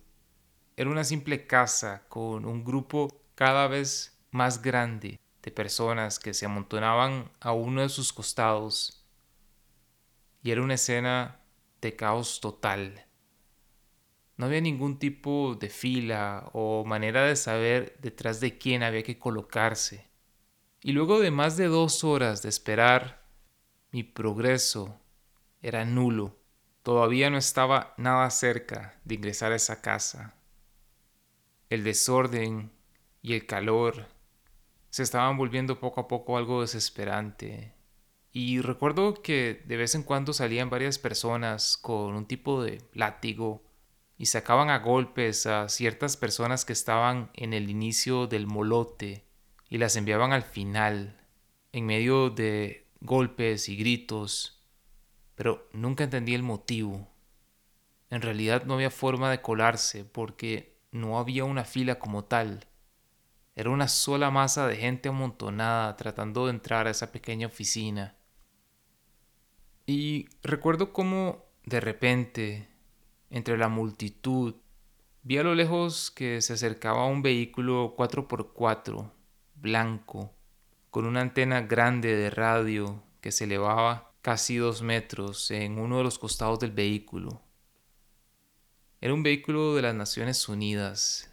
era 0.76 0.90
una 0.90 1.04
simple 1.04 1.46
casa 1.46 2.06
con 2.08 2.44
un 2.44 2.62
grupo 2.62 3.08
cada 3.34 3.66
vez 3.66 4.18
más 4.30 4.62
grande 4.62 5.18
de 5.46 5.52
personas 5.52 6.18
que 6.18 6.34
se 6.34 6.44
amontonaban 6.44 7.30
a 7.38 7.52
uno 7.52 7.82
de 7.82 7.88
sus 7.88 8.12
costados 8.12 9.06
y 10.42 10.50
era 10.50 10.60
una 10.60 10.74
escena 10.74 11.40
de 11.80 11.94
caos 11.94 12.40
total. 12.40 13.06
No 14.36 14.46
había 14.46 14.60
ningún 14.60 14.98
tipo 14.98 15.54
de 15.54 15.68
fila 15.68 16.50
o 16.52 16.84
manera 16.84 17.22
de 17.22 17.36
saber 17.36 17.96
detrás 18.00 18.40
de 18.40 18.58
quién 18.58 18.82
había 18.82 19.04
que 19.04 19.20
colocarse. 19.20 20.10
Y 20.82 20.90
luego 20.90 21.20
de 21.20 21.30
más 21.30 21.56
de 21.56 21.66
dos 21.66 22.02
horas 22.02 22.42
de 22.42 22.48
esperar, 22.48 23.22
mi 23.92 24.02
progreso 24.02 24.98
era 25.62 25.84
nulo. 25.84 26.36
Todavía 26.82 27.30
no 27.30 27.38
estaba 27.38 27.94
nada 27.98 28.28
cerca 28.30 28.98
de 29.04 29.14
ingresar 29.14 29.52
a 29.52 29.56
esa 29.56 29.80
casa. 29.80 30.34
El 31.70 31.84
desorden 31.84 32.72
y 33.22 33.34
el 33.34 33.46
calor 33.46 34.15
se 34.96 35.02
estaban 35.02 35.36
volviendo 35.36 35.78
poco 35.78 36.00
a 36.00 36.08
poco 36.08 36.38
algo 36.38 36.62
desesperante. 36.62 37.74
Y 38.32 38.62
recuerdo 38.62 39.12
que 39.12 39.62
de 39.66 39.76
vez 39.76 39.94
en 39.94 40.02
cuando 40.02 40.32
salían 40.32 40.70
varias 40.70 40.98
personas 40.98 41.76
con 41.76 42.14
un 42.14 42.24
tipo 42.24 42.64
de 42.64 42.80
látigo 42.94 43.62
y 44.16 44.24
sacaban 44.24 44.70
a 44.70 44.78
golpes 44.78 45.44
a 45.44 45.68
ciertas 45.68 46.16
personas 46.16 46.64
que 46.64 46.72
estaban 46.72 47.28
en 47.34 47.52
el 47.52 47.68
inicio 47.68 48.26
del 48.26 48.46
molote 48.46 49.26
y 49.68 49.76
las 49.76 49.96
enviaban 49.96 50.32
al 50.32 50.44
final, 50.44 51.20
en 51.72 51.84
medio 51.84 52.30
de 52.30 52.86
golpes 53.02 53.68
y 53.68 53.76
gritos, 53.76 54.64
pero 55.34 55.68
nunca 55.74 56.04
entendí 56.04 56.34
el 56.34 56.42
motivo. 56.42 57.06
En 58.08 58.22
realidad 58.22 58.64
no 58.64 58.72
había 58.72 58.90
forma 58.90 59.30
de 59.30 59.42
colarse 59.42 60.06
porque 60.06 60.78
no 60.90 61.18
había 61.18 61.44
una 61.44 61.66
fila 61.66 61.98
como 61.98 62.24
tal. 62.24 62.66
Era 63.56 63.70
una 63.70 63.88
sola 63.88 64.30
masa 64.30 64.66
de 64.66 64.76
gente 64.76 65.08
amontonada 65.08 65.96
tratando 65.96 66.44
de 66.44 66.50
entrar 66.50 66.86
a 66.86 66.90
esa 66.90 67.10
pequeña 67.10 67.46
oficina. 67.46 68.14
Y 69.86 70.28
recuerdo 70.42 70.92
cómo 70.92 71.46
de 71.64 71.80
repente, 71.80 72.68
entre 73.30 73.56
la 73.56 73.68
multitud, 73.68 74.56
vi 75.22 75.38
a 75.38 75.42
lo 75.42 75.54
lejos 75.54 76.10
que 76.10 76.42
se 76.42 76.52
acercaba 76.52 77.06
un 77.06 77.22
vehículo 77.22 77.96
4x4, 77.96 79.10
blanco, 79.54 80.34
con 80.90 81.06
una 81.06 81.22
antena 81.22 81.62
grande 81.62 82.14
de 82.14 82.28
radio 82.28 83.02
que 83.22 83.32
se 83.32 83.44
elevaba 83.44 84.12
casi 84.20 84.56
dos 84.56 84.82
metros 84.82 85.50
en 85.50 85.78
uno 85.78 85.96
de 85.96 86.04
los 86.04 86.18
costados 86.18 86.60
del 86.60 86.72
vehículo. 86.72 87.40
Era 89.00 89.14
un 89.14 89.22
vehículo 89.22 89.74
de 89.74 89.82
las 89.82 89.94
Naciones 89.94 90.46
Unidas 90.46 91.25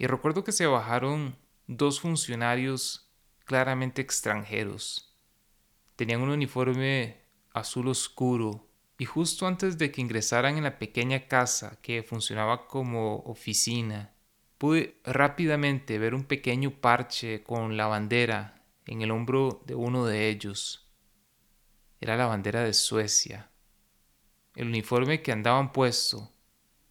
y 0.00 0.06
recuerdo 0.06 0.44
que 0.44 0.52
se 0.52 0.66
bajaron 0.66 1.36
dos 1.66 2.00
funcionarios 2.00 3.12
claramente 3.44 4.00
extranjeros. 4.00 5.14
Tenían 5.94 6.22
un 6.22 6.30
uniforme 6.30 7.20
azul 7.52 7.86
oscuro 7.88 8.66
y 8.96 9.04
justo 9.04 9.46
antes 9.46 9.76
de 9.76 9.92
que 9.92 10.00
ingresaran 10.00 10.56
en 10.56 10.64
la 10.64 10.78
pequeña 10.78 11.28
casa 11.28 11.78
que 11.82 12.02
funcionaba 12.02 12.66
como 12.66 13.16
oficina, 13.26 14.14
pude 14.56 14.98
rápidamente 15.04 15.98
ver 15.98 16.14
un 16.14 16.24
pequeño 16.24 16.70
parche 16.80 17.42
con 17.42 17.76
la 17.76 17.86
bandera 17.86 18.64
en 18.86 19.02
el 19.02 19.10
hombro 19.10 19.62
de 19.66 19.74
uno 19.74 20.06
de 20.06 20.30
ellos. 20.30 20.90
Era 22.00 22.16
la 22.16 22.24
bandera 22.24 22.64
de 22.64 22.72
Suecia. 22.72 23.50
El 24.54 24.68
uniforme 24.68 25.20
que 25.20 25.30
andaban 25.30 25.72
puesto 25.72 26.32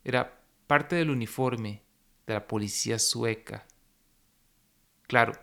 era 0.04 0.44
parte 0.68 0.96
del 0.96 1.10
uniforme 1.10 1.89
de 2.30 2.36
la 2.36 2.48
policía 2.48 3.00
sueca. 3.00 3.66
Claro, 5.08 5.34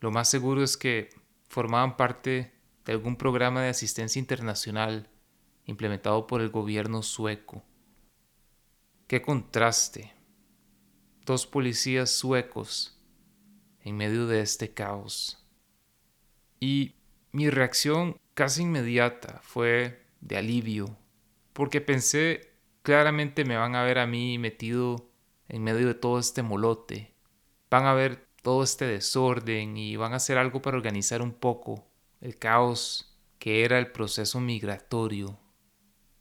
lo 0.00 0.10
más 0.10 0.28
seguro 0.28 0.62
es 0.62 0.76
que 0.76 1.10
formaban 1.48 1.96
parte 1.96 2.52
de 2.84 2.92
algún 2.92 3.16
programa 3.16 3.62
de 3.62 3.68
asistencia 3.68 4.18
internacional 4.18 5.08
implementado 5.64 6.26
por 6.26 6.40
el 6.40 6.50
gobierno 6.50 7.02
sueco. 7.02 7.62
Qué 9.06 9.22
contraste. 9.22 10.12
Dos 11.24 11.46
policías 11.46 12.10
suecos 12.10 13.00
en 13.80 13.96
medio 13.96 14.26
de 14.26 14.40
este 14.40 14.74
caos. 14.74 15.46
Y 16.58 16.96
mi 17.30 17.48
reacción 17.50 18.20
casi 18.34 18.62
inmediata 18.62 19.40
fue 19.44 20.04
de 20.20 20.38
alivio, 20.38 20.98
porque 21.52 21.80
pensé 21.80 22.52
claramente 22.82 23.44
me 23.44 23.56
van 23.56 23.76
a 23.76 23.84
ver 23.84 23.98
a 23.98 24.06
mí 24.08 24.38
metido 24.38 25.11
en 25.52 25.62
medio 25.62 25.86
de 25.86 25.94
todo 25.94 26.18
este 26.18 26.42
molote. 26.42 27.14
Van 27.70 27.84
a 27.84 27.92
ver 27.92 28.26
todo 28.42 28.64
este 28.64 28.86
desorden 28.86 29.76
y 29.76 29.96
van 29.96 30.14
a 30.14 30.16
hacer 30.16 30.38
algo 30.38 30.62
para 30.62 30.78
organizar 30.78 31.22
un 31.22 31.32
poco 31.32 31.86
el 32.20 32.38
caos 32.38 33.16
que 33.38 33.64
era 33.64 33.78
el 33.78 33.92
proceso 33.92 34.40
migratorio. 34.40 35.38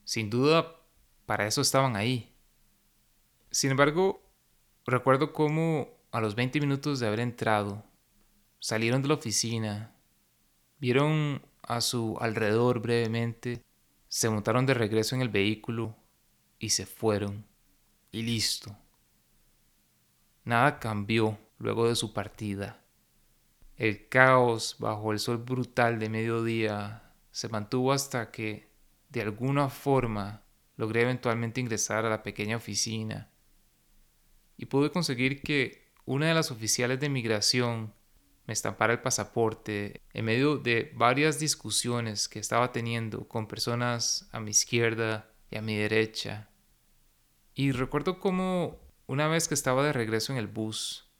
Sin 0.04 0.30
duda, 0.30 0.76
para 1.26 1.48
eso 1.48 1.62
estaban 1.62 1.96
ahí. 1.96 2.36
Sin 3.52 3.72
embargo, 3.72 4.22
recuerdo 4.86 5.32
cómo 5.32 5.88
a 6.12 6.20
los 6.20 6.36
20 6.36 6.60
minutos 6.60 7.00
de 7.00 7.08
haber 7.08 7.22
entrado, 7.22 7.86
salieron 8.60 9.02
de 9.02 9.08
la 9.08 9.14
oficina, 9.14 9.96
vieron 10.78 11.42
a 11.62 11.80
su 11.80 12.18
alrededor 12.20 12.82
brevemente, 12.82 13.64
se 14.10 14.30
montaron 14.30 14.66
de 14.66 14.74
regreso 14.74 15.16
en 15.16 15.22
el 15.22 15.30
vehículo 15.30 15.96
y 16.60 16.72
se 16.72 16.86
fueron. 16.86 17.46
Y 18.12 18.24
listo. 18.24 18.76
Nada 20.44 20.80
cambió 20.80 21.38
luego 21.60 21.88
de 21.88 21.96
su 21.96 22.14
partida. 22.14 22.84
El 23.78 24.10
caos 24.10 24.76
bajo 24.80 25.12
el 25.12 25.20
sol 25.20 25.38
brutal 25.38 26.00
de 26.00 26.10
mediodía 26.10 27.14
se 27.32 27.50
mantuvo 27.50 27.94
hasta 27.94 28.32
que, 28.32 28.72
de 29.10 29.22
alguna 29.22 29.70
forma, 29.70 30.44
logré 30.78 31.02
eventualmente 31.02 31.62
ingresar 31.62 32.06
a 32.06 32.10
la 32.10 32.24
pequeña 32.24 32.58
oficina 32.58 33.32
y 34.58 34.66
pude 34.66 34.92
conseguir 34.92 35.42
que 35.42 35.92
una 36.06 36.28
de 36.28 36.34
las 36.36 36.52
oficiales 36.52 37.00
de 37.00 37.10
migración 37.10 37.94
me 38.46 38.54
estampara 38.54 38.94
el 38.94 39.02
pasaporte 39.02 40.02
en 40.14 40.26
medio 40.26 40.58
de 40.58 40.92
varias 40.96 41.40
discusiones 41.40 42.28
que 42.28 42.40
estaba 42.40 42.72
teniendo 42.72 43.28
con 43.28 43.48
personas 43.48 44.30
a 44.32 44.40
mi 44.40 44.52
izquierda 44.52 45.32
y 45.50 45.58
a 45.58 45.62
mi 45.62 45.76
derecha. 45.76 46.50
Y 47.56 47.72
recuerdo 47.72 48.20
cómo 48.20 48.81
una 49.12 49.28
vez 49.28 49.48
que 49.50 49.54
estaba 49.54 49.84
de 49.84 49.92
regreso 49.92 50.32
en 50.32 50.40
el 50.40 50.48
bus, 50.48 51.12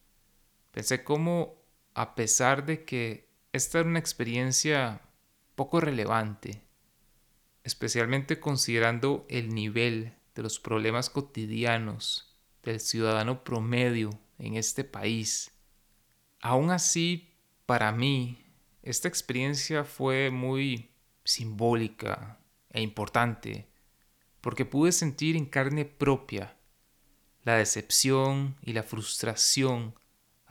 Pensé 0.72 1.04
cómo, 1.04 1.62
a 1.94 2.16
pesar 2.16 2.66
de 2.66 2.86
que 2.86 3.30
esta 3.52 3.80
era 3.80 3.90
una 3.90 4.00
experiencia 4.00 5.02
poco 5.56 5.82
relevante, 5.82 6.64
especialmente 7.66 8.40
considerando 8.40 9.26
el 9.30 9.54
nivel 9.54 10.14
de 10.34 10.44
los 10.44 10.62
problemas 10.62 11.10
cotidianos 11.10 12.38
del 12.64 12.80
ciudadano 12.80 13.44
promedio 13.44 14.12
en 14.40 14.56
este 14.56 14.86
país, 14.86 15.52
aún 16.40 16.72
así, 16.72 17.36
para 17.66 17.92
mí, 17.92 18.42
esta 18.82 19.10
experiencia 19.10 19.84
fue 19.84 20.32
muy 20.32 20.90
simbólica 21.26 22.40
e 22.70 22.82
importante, 22.82 23.68
porque 24.40 24.64
pude 24.64 24.94
sentir 24.94 25.36
en 25.36 25.46
carne 25.46 25.84
propia 25.84 26.56
la 27.44 27.56
decepción 27.56 28.56
y 28.62 28.74
la 28.74 28.84
frustración 28.84 29.96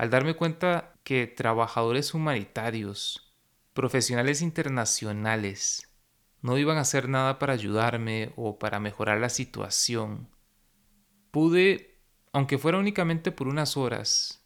al 0.01 0.09
darme 0.09 0.35
cuenta 0.35 0.95
que 1.05 1.27
trabajadores 1.27 2.15
humanitarios, 2.15 3.35
profesionales 3.75 4.41
internacionales, 4.41 5.91
no 6.41 6.57
iban 6.57 6.79
a 6.79 6.83
hacer 6.83 7.07
nada 7.07 7.39
para 7.39 7.53
ayudarme 7.53 8.33
o 8.37 8.59
para 8.59 8.81
mejorar 8.81 9.21
la 9.21 9.29
situación, 9.29 10.31
pude, 11.31 11.99
aunque 12.33 12.57
fuera 12.57 12.79
únicamente 12.79 13.31
por 13.31 13.47
unas 13.47 13.77
horas, 13.77 14.43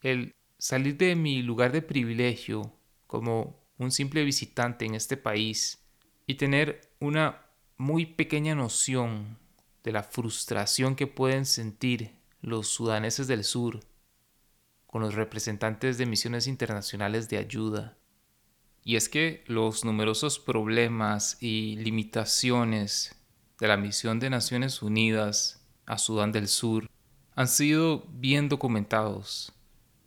el 0.00 0.34
salir 0.58 0.96
de 0.96 1.14
mi 1.14 1.42
lugar 1.42 1.72
de 1.72 1.82
privilegio 1.82 2.72
como 3.06 3.62
un 3.76 3.90
simple 3.92 4.24
visitante 4.24 4.86
en 4.86 4.94
este 4.94 5.18
país 5.18 5.84
y 6.26 6.36
tener 6.36 6.80
una 7.00 7.42
muy 7.76 8.06
pequeña 8.06 8.54
noción 8.54 9.38
de 9.86 9.92
la 9.92 10.02
frustración 10.02 10.96
que 10.96 11.06
pueden 11.06 11.46
sentir 11.46 12.10
los 12.40 12.66
sudaneses 12.66 13.28
del 13.28 13.44
sur 13.44 13.78
con 14.88 15.00
los 15.00 15.14
representantes 15.14 15.96
de 15.96 16.06
misiones 16.06 16.48
internacionales 16.48 17.28
de 17.28 17.38
ayuda. 17.38 17.96
Y 18.82 18.96
es 18.96 19.08
que 19.08 19.44
los 19.46 19.84
numerosos 19.84 20.40
problemas 20.40 21.40
y 21.40 21.76
limitaciones 21.76 23.14
de 23.60 23.68
la 23.68 23.76
misión 23.76 24.18
de 24.18 24.28
Naciones 24.28 24.82
Unidas 24.82 25.64
a 25.86 25.98
Sudán 25.98 26.32
del 26.32 26.48
Sur 26.48 26.90
han 27.36 27.46
sido 27.46 28.08
bien 28.10 28.48
documentados, 28.48 29.52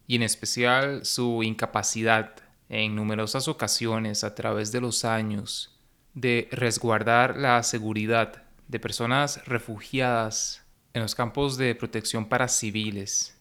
y 0.08 0.18
en 0.18 0.24
especial 0.24 1.06
su 1.06 1.42
incapacidad 1.42 2.36
en 2.68 2.96
numerosas 2.96 3.48
ocasiones 3.48 4.26
a 4.26 4.36
través 4.36 4.74
de 4.74 4.82
los 4.82 5.06
años 5.06 5.80
de 6.16 6.50
resguardar 6.52 7.38
la 7.38 7.64
seguridad 7.64 8.49
de 8.70 8.80
personas 8.80 9.46
refugiadas 9.46 10.66
en 10.94 11.02
los 11.02 11.16
campos 11.16 11.58
de 11.58 11.76
protección 11.76 12.30
para 12.30 12.48
civiles 12.48 13.36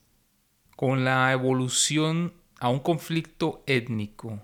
con 0.74 1.04
la 1.04 1.32
evolución 1.32 2.32
a 2.60 2.68
un 2.68 2.78
conflicto 2.78 3.62
étnico. 3.66 4.40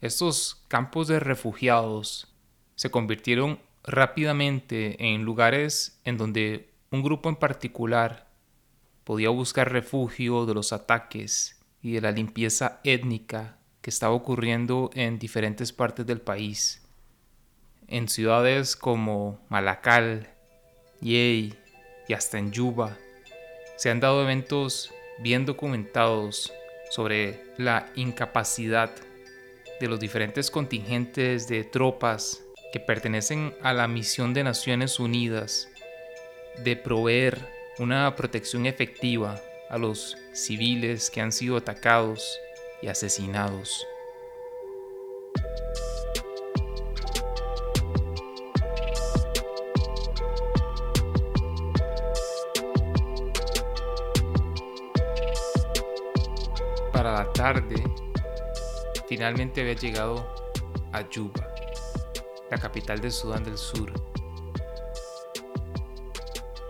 Estos 0.00 0.64
campos 0.68 1.08
de 1.08 1.20
refugiados 1.20 2.34
se 2.74 2.90
convirtieron 2.90 3.60
rápidamente 3.84 5.12
en 5.12 5.24
lugares 5.24 6.00
en 6.04 6.18
donde 6.18 6.74
un 6.90 7.02
grupo 7.02 7.28
en 7.28 7.36
particular 7.36 8.28
podía 9.04 9.30
buscar 9.30 9.72
refugio 9.72 10.46
de 10.46 10.54
los 10.54 10.72
ataques 10.72 11.60
y 11.80 11.92
de 11.92 12.00
la 12.00 12.10
limpieza 12.10 12.80
étnica 12.84 13.58
que 13.80 13.90
estaba 13.90 14.14
ocurriendo 14.14 14.90
en 14.94 15.18
diferentes 15.18 15.72
partes 15.72 16.06
del 16.06 16.20
país. 16.20 16.81
En 17.88 18.08
ciudades 18.08 18.76
como 18.76 19.40
Malacal, 19.48 20.28
Yei 21.00 21.54
y 22.08 22.12
hasta 22.14 22.38
en 22.38 22.52
Yuba 22.52 22.96
se 23.76 23.90
han 23.90 24.00
dado 24.00 24.22
eventos 24.22 24.92
bien 25.18 25.44
documentados 25.44 26.52
sobre 26.90 27.40
la 27.58 27.86
incapacidad 27.96 28.90
de 29.80 29.88
los 29.88 29.98
diferentes 29.98 30.50
contingentes 30.50 31.48
de 31.48 31.64
tropas 31.64 32.42
que 32.72 32.80
pertenecen 32.80 33.54
a 33.62 33.72
la 33.72 33.88
misión 33.88 34.32
de 34.34 34.44
Naciones 34.44 35.00
Unidas 35.00 35.68
de 36.58 36.76
proveer 36.76 37.38
una 37.78 38.14
protección 38.14 38.66
efectiva 38.66 39.40
a 39.70 39.78
los 39.78 40.16
civiles 40.32 41.10
que 41.10 41.20
han 41.20 41.32
sido 41.32 41.56
atacados 41.56 42.38
y 42.82 42.88
asesinados. 42.88 43.86
Tarde, 57.32 57.82
finalmente 59.08 59.60
había 59.60 59.74
llegado 59.74 60.34
a 60.92 61.08
Yuba, 61.08 61.48
la 62.50 62.58
capital 62.58 63.00
de 63.00 63.10
Sudán 63.10 63.44
del 63.44 63.56
Sur. 63.56 63.92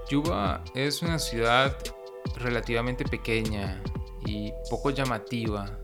Yuba 0.08 0.62
es 0.74 1.02
una 1.02 1.18
ciudad 1.18 1.76
relativamente 2.36 3.04
pequeña 3.04 3.82
y 4.26 4.52
poco 4.70 4.90
llamativa 4.90 5.78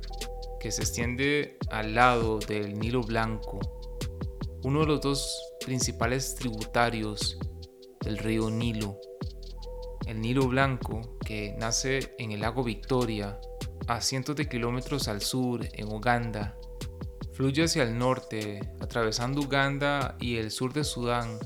que 0.60 0.70
se 0.70 0.82
extiende 0.82 1.56
al 1.70 1.94
lado 1.94 2.38
del 2.38 2.78
Nilo 2.78 3.02
Blanco, 3.02 3.58
uno 4.64 4.80
de 4.80 4.86
los 4.86 5.00
dos 5.00 5.52
principales 5.64 6.34
tributarios 6.34 7.38
del 8.00 8.18
río 8.18 8.50
Nilo. 8.50 8.98
El 10.06 10.20
Nilo 10.20 10.46
Blanco, 10.48 11.18
que 11.24 11.54
nace 11.58 12.14
en 12.18 12.32
el 12.32 12.40
lago 12.40 12.64
Victoria, 12.64 13.38
a 13.88 14.02
cientos 14.02 14.36
de 14.36 14.48
kilómetros 14.48 15.08
al 15.08 15.22
sur, 15.22 15.66
en 15.72 15.88
Uganda, 15.88 16.54
fluye 17.32 17.64
hacia 17.64 17.82
el 17.84 17.98
norte, 17.98 18.60
atravesando 18.80 19.40
Uganda 19.40 20.16
y 20.20 20.36
el 20.36 20.50
sur 20.50 20.74
de 20.74 20.84
Sudán, 20.84 21.38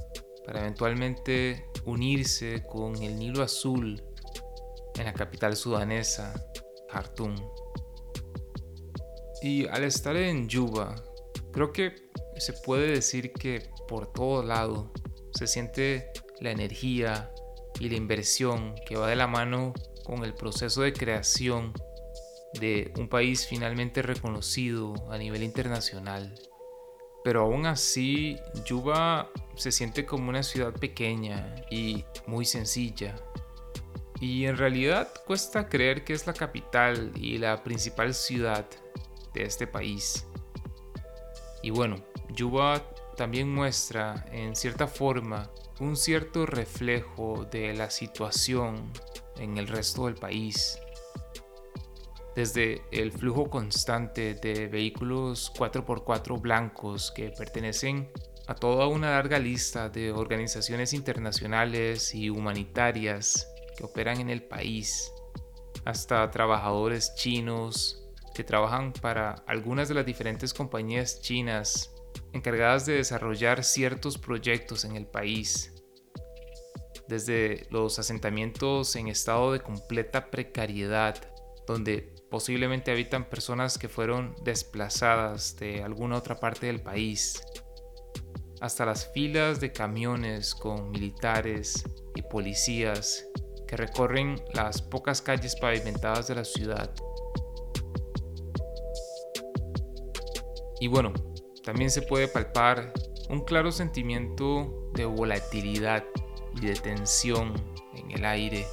para 0.44 0.60
eventualmente 0.60 1.68
unirse 1.84 2.64
con 2.68 3.00
el 3.00 3.16
Nilo 3.16 3.44
Azul 3.44 4.02
en 4.96 5.04
la 5.04 5.14
capital 5.14 5.56
sudanesa, 5.56 6.34
Khartoum. 6.90 7.36
Y 9.40 9.68
al 9.68 9.84
estar 9.84 10.16
en 10.16 10.48
Yuba, 10.48 10.96
creo 11.52 11.72
que 11.72 11.94
se 12.38 12.54
puede 12.54 12.88
decir 12.88 13.32
que 13.32 13.70
por 13.86 14.12
todo 14.12 14.42
lado 14.42 14.92
se 15.32 15.46
siente 15.46 16.10
la 16.40 16.50
energía 16.50 17.30
y 17.78 17.88
la 17.88 17.96
inversión 17.96 18.74
que 18.84 18.96
va 18.96 19.08
de 19.08 19.16
la 19.16 19.28
mano 19.28 19.72
con 20.04 20.24
el 20.24 20.34
proceso 20.34 20.82
de 20.82 20.92
creación 20.92 21.72
de 22.54 22.92
un 22.98 23.08
país 23.08 23.46
finalmente 23.46 24.02
reconocido 24.02 24.94
a 25.10 25.18
nivel 25.18 25.42
internacional. 25.42 26.34
Pero 27.24 27.42
aún 27.42 27.66
así, 27.66 28.36
Yuba 28.64 29.30
se 29.54 29.70
siente 29.70 30.04
como 30.04 30.28
una 30.28 30.42
ciudad 30.42 30.72
pequeña 30.72 31.54
y 31.70 32.04
muy 32.26 32.44
sencilla, 32.44 33.14
y 34.22 34.46
en 34.46 34.56
realidad 34.56 35.12
cuesta 35.26 35.68
creer 35.68 36.04
que 36.04 36.12
es 36.12 36.28
la 36.28 36.32
capital 36.32 37.10
y 37.16 37.38
la 37.38 37.64
principal 37.64 38.14
ciudad 38.14 38.64
de 39.34 39.42
este 39.42 39.66
país. 39.66 40.26
Y 41.60 41.70
bueno, 41.70 41.96
Yuba 42.30 42.82
también 43.16 43.52
muestra 43.52 44.24
en 44.30 44.54
cierta 44.54 44.86
forma 44.86 45.50
un 45.80 45.96
cierto 45.96 46.46
reflejo 46.46 47.46
de 47.50 47.74
la 47.74 47.90
situación 47.90 48.92
en 49.38 49.58
el 49.58 49.66
resto 49.66 50.06
del 50.06 50.14
país. 50.14 50.78
Desde 52.34 52.82
el 52.90 53.12
flujo 53.12 53.50
constante 53.50 54.34
de 54.34 54.66
vehículos 54.66 55.52
4x4 55.54 56.40
blancos 56.40 57.12
que 57.14 57.30
pertenecen 57.30 58.10
a 58.46 58.54
toda 58.54 58.86
una 58.86 59.10
larga 59.10 59.38
lista 59.38 59.90
de 59.90 60.12
organizaciones 60.12 60.94
internacionales 60.94 62.14
y 62.14 62.30
humanitarias 62.30 63.48
que 63.76 63.84
operan 63.84 64.20
en 64.20 64.30
el 64.30 64.42
país, 64.42 65.12
hasta 65.84 66.30
trabajadores 66.30 67.14
chinos 67.16 68.02
que 68.34 68.44
trabajan 68.44 68.92
para 68.94 69.32
algunas 69.46 69.88
de 69.88 69.94
las 69.94 70.06
diferentes 70.06 70.54
compañías 70.54 71.20
chinas 71.20 71.94
encargadas 72.32 72.86
de 72.86 72.94
desarrollar 72.94 73.62
ciertos 73.62 74.16
proyectos 74.16 74.84
en 74.84 74.96
el 74.96 75.06
país. 75.06 75.72
Desde 77.08 77.66
los 77.70 77.98
asentamientos 77.98 78.96
en 78.96 79.08
estado 79.08 79.52
de 79.52 79.60
completa 79.60 80.30
precariedad, 80.30 81.16
donde 81.66 82.11
posiblemente 82.32 82.90
habitan 82.90 83.28
personas 83.28 83.76
que 83.76 83.90
fueron 83.90 84.34
desplazadas 84.42 85.54
de 85.58 85.82
alguna 85.82 86.16
otra 86.16 86.40
parte 86.40 86.64
del 86.64 86.80
país, 86.80 87.42
hasta 88.62 88.86
las 88.86 89.12
filas 89.12 89.60
de 89.60 89.70
camiones 89.70 90.54
con 90.54 90.90
militares 90.90 91.84
y 92.14 92.22
policías 92.22 93.28
que 93.68 93.76
recorren 93.76 94.42
las 94.54 94.80
pocas 94.80 95.20
calles 95.20 95.54
pavimentadas 95.56 96.26
de 96.28 96.34
la 96.36 96.44
ciudad. 96.46 96.90
Y 100.80 100.86
bueno, 100.86 101.12
también 101.62 101.90
se 101.90 102.00
puede 102.00 102.28
palpar 102.28 102.94
un 103.28 103.44
claro 103.44 103.70
sentimiento 103.70 104.90
de 104.94 105.04
volatilidad 105.04 106.02
y 106.56 106.64
de 106.64 106.76
tensión 106.76 107.52
en 107.94 108.10
el 108.10 108.24
aire. 108.24 108.66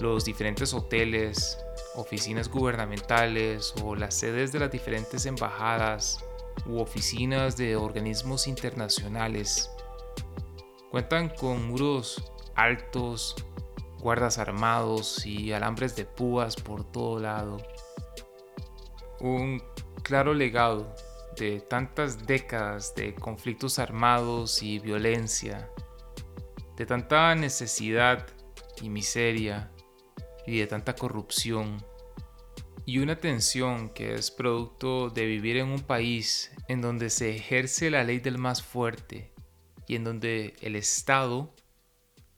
Los 0.00 0.24
diferentes 0.24 0.74
hoteles, 0.74 1.63
oficinas 1.94 2.48
gubernamentales 2.48 3.74
o 3.82 3.94
las 3.94 4.14
sedes 4.14 4.52
de 4.52 4.60
las 4.60 4.70
diferentes 4.70 5.26
embajadas 5.26 6.24
u 6.66 6.78
oficinas 6.78 7.56
de 7.56 7.76
organismos 7.76 8.46
internacionales 8.46 9.70
cuentan 10.90 11.28
con 11.28 11.66
muros 11.66 12.32
altos 12.54 13.34
guardas 13.98 14.38
armados 14.38 15.26
y 15.26 15.52
alambres 15.52 15.96
de 15.96 16.04
púas 16.04 16.54
por 16.56 16.84
todo 16.84 17.18
lado. 17.18 17.56
Un 19.18 19.62
claro 20.02 20.34
legado 20.34 20.94
de 21.36 21.60
tantas 21.60 22.26
décadas 22.26 22.94
de 22.94 23.14
conflictos 23.14 23.78
armados 23.80 24.62
y 24.62 24.78
violencia, 24.78 25.68
de 26.76 26.86
tanta 26.86 27.34
necesidad 27.34 28.26
y 28.80 28.88
miseria 28.88 29.72
y 30.46 30.58
de 30.58 30.66
tanta 30.66 30.94
corrupción, 30.94 31.84
y 32.86 32.98
una 32.98 33.16
tensión 33.16 33.88
que 33.90 34.14
es 34.14 34.30
producto 34.30 35.08
de 35.10 35.26
vivir 35.26 35.56
en 35.56 35.68
un 35.68 35.80
país 35.80 36.52
en 36.68 36.80
donde 36.80 37.10
se 37.10 37.34
ejerce 37.34 37.90
la 37.90 38.04
ley 38.04 38.18
del 38.18 38.38
más 38.38 38.62
fuerte 38.62 39.32
y 39.86 39.96
en 39.96 40.04
donde 40.04 40.54
el 40.60 40.76
Estado 40.76 41.54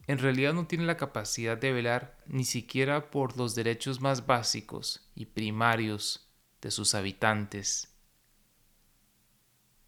en 0.07 0.19
realidad 0.19 0.55
no 0.55 0.67
tiene 0.67 0.85
la 0.85 0.97
capacidad 0.97 1.59
de 1.59 1.73
velar 1.73 2.17
ni 2.27 2.45
siquiera 2.45 3.11
por 3.11 3.37
los 3.37 3.55
derechos 3.57 4.01
más 4.01 4.27
básicos 4.27 5.11
y 5.17 5.27
primarios 5.27 6.31
de 6.61 6.71
sus 6.71 6.95
habitantes. 6.95 7.93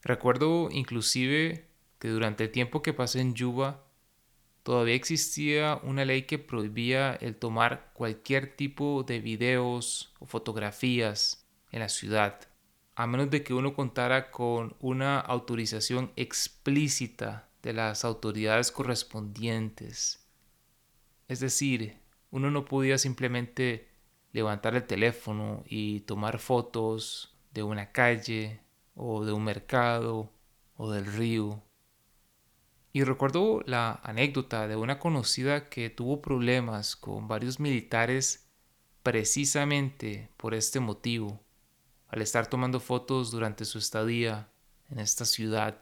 Recuerdo 0.02 0.68
inclusive 0.72 1.68
que 1.98 2.08
durante 2.08 2.44
el 2.44 2.50
tiempo 2.50 2.82
que 2.82 2.92
pasé 2.92 3.20
en 3.20 3.34
Yuba 3.34 3.84
todavía 4.68 4.96
existía 4.96 5.80
una 5.82 6.04
ley 6.04 6.24
que 6.24 6.38
prohibía 6.38 7.14
el 7.14 7.36
tomar 7.36 7.90
cualquier 7.94 8.54
tipo 8.54 9.02
de 9.02 9.18
videos 9.18 10.12
o 10.18 10.26
fotografías 10.26 11.48
en 11.72 11.80
la 11.80 11.88
ciudad, 11.88 12.40
a 12.94 13.06
menos 13.06 13.30
de 13.30 13.42
que 13.42 13.54
uno 13.54 13.72
contara 13.72 14.30
con 14.30 14.76
una 14.80 15.20
autorización 15.20 16.12
explícita 16.16 17.48
de 17.62 17.72
las 17.72 18.04
autoridades 18.04 18.70
correspondientes. 18.70 20.28
Es 21.28 21.40
decir, 21.40 22.02
uno 22.30 22.50
no 22.50 22.66
podía 22.66 22.98
simplemente 22.98 23.88
levantar 24.32 24.74
el 24.74 24.86
teléfono 24.86 25.64
y 25.64 26.00
tomar 26.00 26.40
fotos 26.40 27.34
de 27.54 27.62
una 27.62 27.90
calle 27.90 28.60
o 28.94 29.24
de 29.24 29.32
un 29.32 29.44
mercado 29.44 30.30
o 30.76 30.90
del 30.90 31.06
río. 31.06 31.62
Y 32.92 33.04
recuerdo 33.04 33.62
la 33.66 34.00
anécdota 34.02 34.66
de 34.66 34.76
una 34.76 34.98
conocida 34.98 35.68
que 35.68 35.90
tuvo 35.90 36.22
problemas 36.22 36.96
con 36.96 37.28
varios 37.28 37.60
militares 37.60 38.48
precisamente 39.02 40.30
por 40.36 40.54
este 40.54 40.80
motivo, 40.80 41.40
al 42.08 42.22
estar 42.22 42.46
tomando 42.46 42.80
fotos 42.80 43.30
durante 43.30 43.64
su 43.64 43.78
estadía 43.78 44.50
en 44.90 44.98
esta 44.98 45.24
ciudad. 45.24 45.78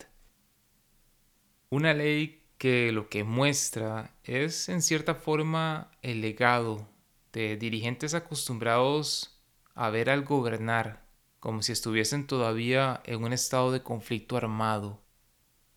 Una 1.70 1.94
ley 1.94 2.44
que 2.58 2.92
lo 2.92 3.08
que 3.08 3.24
muestra 3.24 4.14
es 4.24 4.68
en 4.68 4.82
cierta 4.82 5.14
forma 5.14 5.90
el 6.02 6.20
legado 6.20 6.88
de 7.32 7.56
dirigentes 7.56 8.14
acostumbrados 8.14 9.40
a 9.74 9.90
ver 9.90 10.10
al 10.10 10.24
gobernar 10.24 11.06
como 11.40 11.62
si 11.62 11.70
estuviesen 11.70 12.26
todavía 12.26 13.00
en 13.04 13.22
un 13.22 13.32
estado 13.32 13.70
de 13.70 13.82
conflicto 13.82 14.36
armado. 14.36 15.00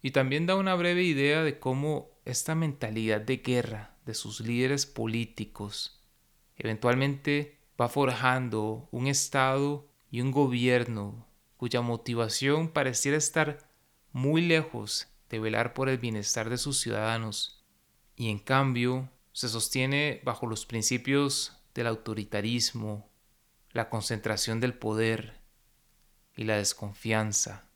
Y 0.01 0.11
también 0.11 0.45
da 0.45 0.55
una 0.55 0.75
breve 0.75 1.03
idea 1.03 1.43
de 1.43 1.59
cómo 1.59 2.09
esta 2.25 2.55
mentalidad 2.55 3.21
de 3.21 3.37
guerra 3.37 3.97
de 4.05 4.13
sus 4.13 4.39
líderes 4.39 4.85
políticos 4.85 5.99
eventualmente 6.55 7.57
va 7.79 7.89
forjando 7.89 8.87
un 8.91 9.07
Estado 9.07 9.87
y 10.11 10.21
un 10.21 10.31
gobierno 10.31 11.27
cuya 11.57 11.81
motivación 11.81 12.69
pareciera 12.69 13.17
estar 13.17 13.69
muy 14.11 14.41
lejos 14.41 15.07
de 15.29 15.39
velar 15.39 15.73
por 15.73 15.89
el 15.89 15.97
bienestar 15.97 16.49
de 16.49 16.57
sus 16.57 16.79
ciudadanos 16.79 17.65
y 18.15 18.29
en 18.29 18.39
cambio 18.39 19.09
se 19.31 19.47
sostiene 19.47 20.21
bajo 20.23 20.47
los 20.47 20.65
principios 20.65 21.57
del 21.73 21.87
autoritarismo, 21.87 23.09
la 23.71 23.89
concentración 23.89 24.59
del 24.59 24.73
poder 24.73 25.39
y 26.35 26.43
la 26.43 26.57
desconfianza. 26.57 27.68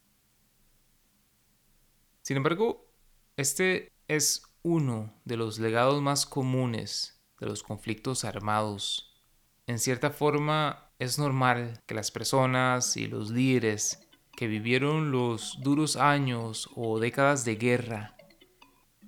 Sin 2.24 2.38
embargo, 2.38 2.90
este 3.36 3.92
es 4.08 4.44
uno 4.64 5.14
de 5.26 5.36
los 5.36 5.60
legados 5.60 6.02
más 6.02 6.26
comunes 6.26 7.22
de 7.38 7.48
los 7.48 7.64
conflictos 7.64 8.24
armados. 8.24 9.22
En 9.68 9.78
cierta 9.78 10.10
forma, 10.10 10.90
es 11.00 11.20
normal 11.20 11.82
que 11.86 11.96
las 11.96 12.12
personas 12.12 12.96
y 12.96 13.08
los 13.08 13.30
líderes 13.30 14.08
que 14.38 14.48
vivieron 14.48 15.12
los 15.12 15.58
duros 15.62 15.98
años 15.98 16.70
o 16.76 16.98
décadas 16.98 17.44
de 17.44 17.58
guerra 17.58 18.16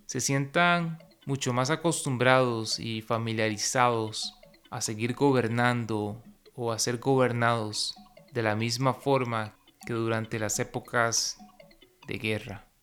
se 0.07 0.19
sientan 0.19 0.99
mucho 1.25 1.53
más 1.53 1.69
acostumbrados 1.69 2.79
y 2.79 3.01
familiarizados 3.01 4.35
a 4.69 4.81
seguir 4.81 5.13
gobernando 5.13 6.21
o 6.53 6.73
a 6.73 6.79
ser 6.79 6.97
gobernados 6.97 7.95
de 8.33 8.43
la 8.43 8.57
misma 8.57 8.93
forma 8.93 9.55
que 9.85 9.93
durante 9.93 10.37
las 10.37 10.59
épocas 10.59 11.37
de 12.07 12.17
guerra. 12.17 12.74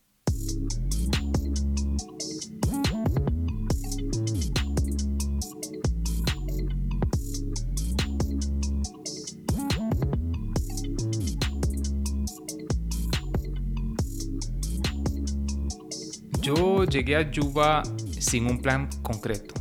Yo 16.43 16.85
llegué 16.85 17.15
a 17.15 17.31
Yuba 17.31 17.85
sin 18.19 18.47
un 18.47 18.61
plan 18.61 18.89
concreto. 19.03 19.55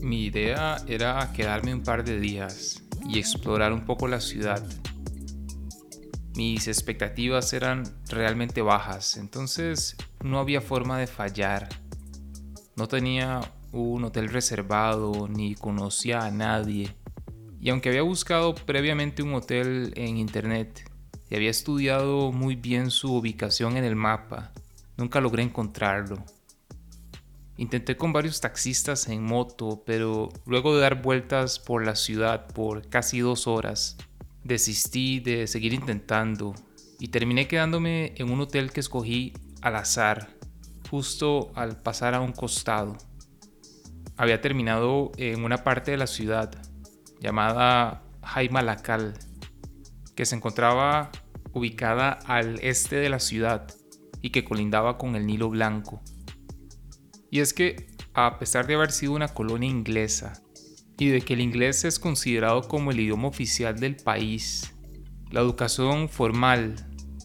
Mi 0.00 0.26
idea 0.26 0.76
era 0.86 1.32
quedarme 1.32 1.74
un 1.74 1.82
par 1.82 2.04
de 2.04 2.20
días 2.20 2.82
y 3.08 3.18
explorar 3.18 3.72
un 3.72 3.84
poco 3.84 4.06
la 4.06 4.20
ciudad. 4.20 4.62
Mis 6.34 6.66
expectativas 6.68 7.52
eran 7.52 7.84
realmente 8.08 8.62
bajas, 8.62 9.16
entonces 9.16 9.96
no 10.22 10.38
había 10.38 10.60
forma 10.60 10.98
de 10.98 11.06
fallar. 11.06 11.68
No 12.76 12.88
tenía 12.88 13.40
un 13.72 14.04
hotel 14.04 14.28
reservado 14.28 15.28
ni 15.28 15.54
conocía 15.54 16.24
a 16.24 16.30
nadie. 16.30 16.94
Y 17.60 17.70
aunque 17.70 17.88
había 17.88 18.02
buscado 18.02 18.54
previamente 18.54 19.22
un 19.22 19.34
hotel 19.34 19.92
en 19.96 20.16
internet 20.16 20.90
y 21.30 21.36
había 21.36 21.50
estudiado 21.50 22.32
muy 22.32 22.56
bien 22.56 22.90
su 22.90 23.14
ubicación 23.14 23.76
en 23.76 23.84
el 23.84 23.96
mapa, 23.96 24.52
Nunca 24.96 25.20
logré 25.20 25.42
encontrarlo. 25.42 26.24
Intenté 27.56 27.96
con 27.96 28.12
varios 28.12 28.40
taxistas 28.40 29.08
en 29.08 29.22
moto, 29.22 29.82
pero 29.84 30.28
luego 30.46 30.74
de 30.74 30.82
dar 30.82 31.02
vueltas 31.02 31.58
por 31.58 31.84
la 31.84 31.96
ciudad 31.96 32.46
por 32.48 32.88
casi 32.88 33.20
dos 33.20 33.46
horas, 33.46 33.96
desistí 34.44 35.20
de 35.20 35.46
seguir 35.46 35.72
intentando 35.72 36.54
y 37.00 37.08
terminé 37.08 37.48
quedándome 37.48 38.14
en 38.16 38.30
un 38.30 38.40
hotel 38.40 38.70
que 38.72 38.80
escogí 38.80 39.32
al 39.62 39.76
azar, 39.76 40.28
justo 40.90 41.50
al 41.54 41.80
pasar 41.80 42.14
a 42.14 42.20
un 42.20 42.32
costado. 42.32 42.96
Había 44.16 44.40
terminado 44.40 45.10
en 45.16 45.44
una 45.44 45.64
parte 45.64 45.90
de 45.90 45.96
la 45.96 46.06
ciudad 46.06 46.52
llamada 47.20 48.04
Jaimalacal, 48.22 49.14
que 50.14 50.26
se 50.26 50.36
encontraba 50.36 51.10
ubicada 51.52 52.12
al 52.26 52.60
este 52.60 52.96
de 52.96 53.08
la 53.08 53.18
ciudad 53.18 53.66
y 54.20 54.30
que 54.30 54.44
colindaba 54.44 54.98
con 54.98 55.16
el 55.16 55.26
Nilo 55.26 55.48
Blanco. 55.50 56.02
Y 57.30 57.40
es 57.40 57.52
que, 57.52 57.88
a 58.12 58.38
pesar 58.38 58.66
de 58.66 58.74
haber 58.74 58.92
sido 58.92 59.12
una 59.12 59.28
colonia 59.28 59.68
inglesa 59.68 60.43
y 60.98 61.08
de 61.08 61.20
que 61.20 61.34
el 61.34 61.40
inglés 61.40 61.84
es 61.84 61.98
considerado 61.98 62.62
como 62.62 62.90
el 62.90 63.00
idioma 63.00 63.28
oficial 63.28 63.78
del 63.78 63.96
país, 63.96 64.74
la 65.30 65.40
educación 65.40 66.08
formal 66.08 66.76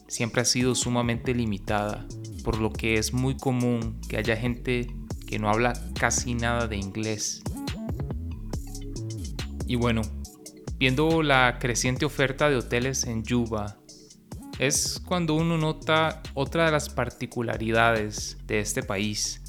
siempre 0.08 0.42
ha 0.42 0.44
sido 0.44 0.74
sumamente 0.74 1.34
limitada, 1.34 2.06
por 2.42 2.58
lo 2.58 2.72
que 2.72 2.94
es 2.94 3.12
muy 3.12 3.36
común 3.36 4.00
que 4.08 4.16
haya 4.16 4.36
gente 4.36 4.92
que 5.26 5.38
no 5.38 5.48
habla 5.48 5.72
casi 5.98 6.34
nada 6.34 6.66
de 6.66 6.76
inglés. 6.76 7.42
Y 9.66 9.76
bueno, 9.76 10.02
viendo 10.78 11.22
la 11.22 11.58
creciente 11.60 12.04
oferta 12.04 12.50
de 12.50 12.56
hoteles 12.56 13.04
en 13.04 13.22
Yuba 13.22 13.78
es 14.58 15.00
cuando 15.06 15.34
uno 15.34 15.56
nota 15.56 16.22
otra 16.34 16.66
de 16.66 16.72
las 16.72 16.88
particularidades 16.88 18.36
de 18.46 18.58
este 18.58 18.82
país, 18.82 19.39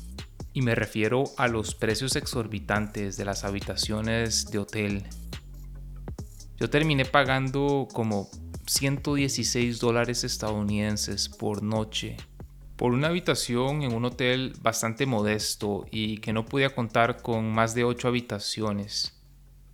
y 0.53 0.61
me 0.61 0.75
refiero 0.75 1.25
a 1.37 1.47
los 1.47 1.75
precios 1.75 2.15
exorbitantes 2.15 3.17
de 3.17 3.25
las 3.25 3.43
habitaciones 3.43 4.51
de 4.51 4.59
hotel. 4.59 5.03
Yo 6.57 6.69
terminé 6.69 7.05
pagando 7.05 7.87
como 7.93 8.29
116 8.67 9.79
dólares 9.79 10.23
estadounidenses 10.23 11.29
por 11.29 11.63
noche 11.63 12.17
por 12.81 12.93
una 12.93 13.09
habitación 13.09 13.83
en 13.83 13.93
un 13.93 14.05
hotel 14.05 14.53
bastante 14.59 15.05
modesto 15.05 15.85
y 15.91 16.17
que 16.17 16.33
no 16.33 16.45
podía 16.45 16.73
contar 16.73 17.21
con 17.21 17.47
más 17.53 17.75
de 17.75 17.83
8 17.83 18.07
habitaciones. 18.07 19.21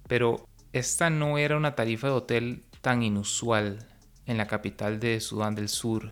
Pero 0.09 0.45
esta 0.73 1.09
no 1.09 1.37
era 1.37 1.55
una 1.55 1.73
tarifa 1.73 2.07
de 2.07 2.13
hotel 2.13 2.65
tan 2.81 3.03
inusual 3.03 3.79
en 4.25 4.37
la 4.37 4.47
capital 4.47 4.99
de 4.99 5.21
Sudán 5.21 5.55
del 5.55 5.69
Sur. 5.69 6.11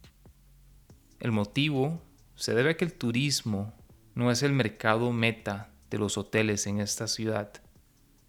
El 1.20 1.34
motivo 1.34 2.02
se 2.36 2.54
debe 2.54 2.70
a 2.70 2.78
que 2.78 2.86
el 2.86 2.94
turismo 2.94 3.74
no 4.16 4.32
es 4.32 4.44
el 4.44 4.54
mercado 4.54 5.12
meta 5.12 5.72
de 5.90 5.98
los 5.98 6.18
hoteles 6.18 6.66
en 6.68 6.80
esta 6.80 7.08
ciudad, 7.08 7.52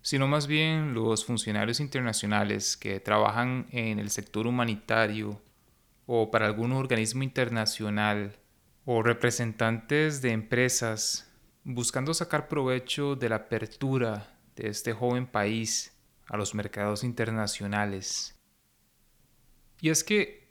sino 0.03 0.29
más 0.29 0.47
bien 0.47 0.95
los 0.95 1.25
funcionarios 1.25 1.81
internacionales 1.81 2.77
que 2.77 3.01
trabajan 3.01 3.67
en 3.71 3.99
el 3.99 4.11
sector 4.11 4.47
humanitario 4.47 5.43
o 6.05 6.31
para 6.31 6.47
algún 6.47 6.73
organismo 6.73 7.23
internacional 7.23 8.37
o 8.85 9.03
representantes 9.03 10.23
de 10.23 10.31
empresas 10.31 11.33
buscando 11.65 12.15
sacar 12.15 12.47
provecho 12.49 13.17
de 13.17 13.29
la 13.29 13.37
apertura 13.37 14.39
de 14.55 14.69
este 14.69 14.93
joven 14.93 15.27
país 15.27 15.97
a 16.27 16.37
los 16.37 16.55
mercados 16.55 17.03
internacionales. 17.03 18.41
Y 19.81 19.91
es 19.91 20.05
que 20.05 20.49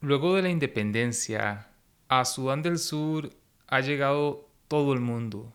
luego 0.00 0.34
de 0.36 0.42
la 0.42 0.50
independencia, 0.50 1.70
a 2.08 2.24
Sudán 2.24 2.62
del 2.62 2.78
Sur 2.78 3.30
ha 3.66 3.80
llegado 3.80 4.48
todo 4.68 4.92
el 4.92 5.00
mundo, 5.00 5.52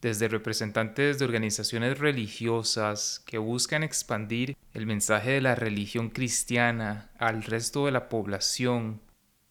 desde 0.00 0.28
representantes 0.28 1.18
de 1.18 1.24
organizaciones 1.24 1.98
religiosas 1.98 3.22
que 3.26 3.38
buscan 3.38 3.82
expandir 3.82 4.56
el 4.72 4.86
mensaje 4.86 5.30
de 5.30 5.40
la 5.40 5.54
religión 5.54 6.10
cristiana 6.10 7.10
al 7.18 7.42
resto 7.42 7.86
de 7.86 7.92
la 7.92 8.08
población, 8.08 9.00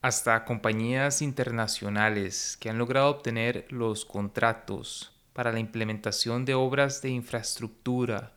hasta 0.01 0.45
compañías 0.45 1.21
internacionales 1.21 2.57
que 2.59 2.69
han 2.69 2.77
logrado 2.77 3.09
obtener 3.09 3.65
los 3.69 4.05
contratos 4.05 5.13
para 5.33 5.51
la 5.51 5.59
implementación 5.59 6.45
de 6.45 6.53
obras 6.53 7.01
de 7.01 7.09
infraestructura 7.09 8.33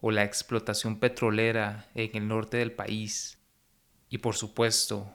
o 0.00 0.10
la 0.10 0.24
explotación 0.24 0.98
petrolera 0.98 1.88
en 1.94 2.10
el 2.14 2.28
norte 2.28 2.58
del 2.58 2.72
país. 2.72 3.38
Y 4.10 4.18
por 4.18 4.34
supuesto, 4.34 5.10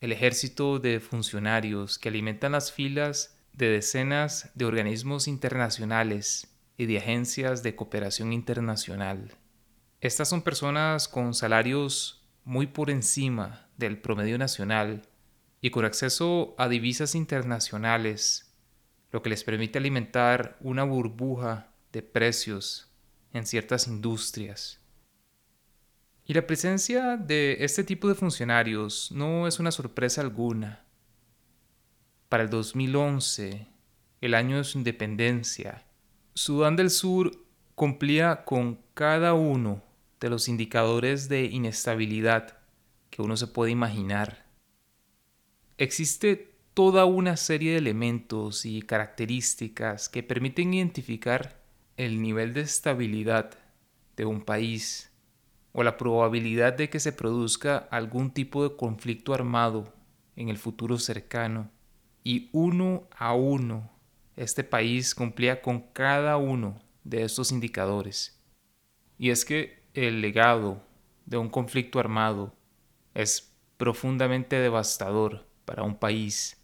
el 0.00 0.12
ejército 0.12 0.78
de 0.78 1.00
funcionarios 1.00 1.98
que 1.98 2.08
alimentan 2.08 2.52
las 2.52 2.70
filas 2.70 3.37
de 3.58 3.70
decenas 3.70 4.52
de 4.54 4.66
organismos 4.66 5.26
internacionales 5.26 6.46
y 6.76 6.86
de 6.86 6.98
agencias 6.98 7.64
de 7.64 7.74
cooperación 7.74 8.32
internacional. 8.32 9.32
Estas 10.00 10.28
son 10.28 10.42
personas 10.42 11.08
con 11.08 11.34
salarios 11.34 12.24
muy 12.44 12.68
por 12.68 12.88
encima 12.88 13.68
del 13.76 14.00
promedio 14.00 14.38
nacional 14.38 15.02
y 15.60 15.70
con 15.70 15.84
acceso 15.84 16.54
a 16.56 16.68
divisas 16.68 17.16
internacionales, 17.16 18.54
lo 19.10 19.22
que 19.22 19.30
les 19.30 19.42
permite 19.42 19.78
alimentar 19.78 20.56
una 20.60 20.84
burbuja 20.84 21.74
de 21.90 22.02
precios 22.04 22.92
en 23.32 23.44
ciertas 23.44 23.88
industrias. 23.88 24.80
Y 26.24 26.34
la 26.34 26.46
presencia 26.46 27.16
de 27.16 27.56
este 27.58 27.82
tipo 27.82 28.06
de 28.06 28.14
funcionarios 28.14 29.10
no 29.10 29.48
es 29.48 29.58
una 29.58 29.72
sorpresa 29.72 30.20
alguna. 30.20 30.84
Para 32.28 32.42
el 32.42 32.50
2011, 32.50 33.66
el 34.20 34.34
año 34.34 34.58
de 34.58 34.64
su 34.64 34.76
independencia, 34.76 35.86
Sudán 36.34 36.76
del 36.76 36.90
Sur 36.90 37.32
cumplía 37.74 38.44
con 38.44 38.80
cada 38.92 39.32
uno 39.32 39.82
de 40.20 40.28
los 40.28 40.46
indicadores 40.46 41.30
de 41.30 41.44
inestabilidad 41.44 42.58
que 43.08 43.22
uno 43.22 43.34
se 43.38 43.46
puede 43.46 43.70
imaginar. 43.70 44.44
Existe 45.78 46.54
toda 46.74 47.06
una 47.06 47.38
serie 47.38 47.72
de 47.72 47.78
elementos 47.78 48.66
y 48.66 48.82
características 48.82 50.10
que 50.10 50.22
permiten 50.22 50.74
identificar 50.74 51.62
el 51.96 52.20
nivel 52.20 52.52
de 52.52 52.60
estabilidad 52.60 53.52
de 54.16 54.26
un 54.26 54.42
país 54.42 55.10
o 55.72 55.82
la 55.82 55.96
probabilidad 55.96 56.74
de 56.74 56.90
que 56.90 57.00
se 57.00 57.12
produzca 57.12 57.78
algún 57.90 58.32
tipo 58.32 58.68
de 58.68 58.76
conflicto 58.76 59.32
armado 59.32 59.94
en 60.36 60.50
el 60.50 60.58
futuro 60.58 60.98
cercano. 60.98 61.70
Y 62.28 62.50
uno 62.52 63.08
a 63.16 63.32
uno, 63.32 63.90
este 64.36 64.62
país 64.62 65.14
cumplía 65.14 65.62
con 65.62 65.80
cada 65.94 66.36
uno 66.36 66.78
de 67.02 67.22
estos 67.22 67.52
indicadores. 67.52 68.44
Y 69.16 69.30
es 69.30 69.46
que 69.46 69.88
el 69.94 70.20
legado 70.20 70.82
de 71.24 71.38
un 71.38 71.48
conflicto 71.48 71.98
armado 71.98 72.54
es 73.14 73.56
profundamente 73.78 74.56
devastador 74.56 75.48
para 75.64 75.84
un 75.84 75.98
país. 75.98 76.62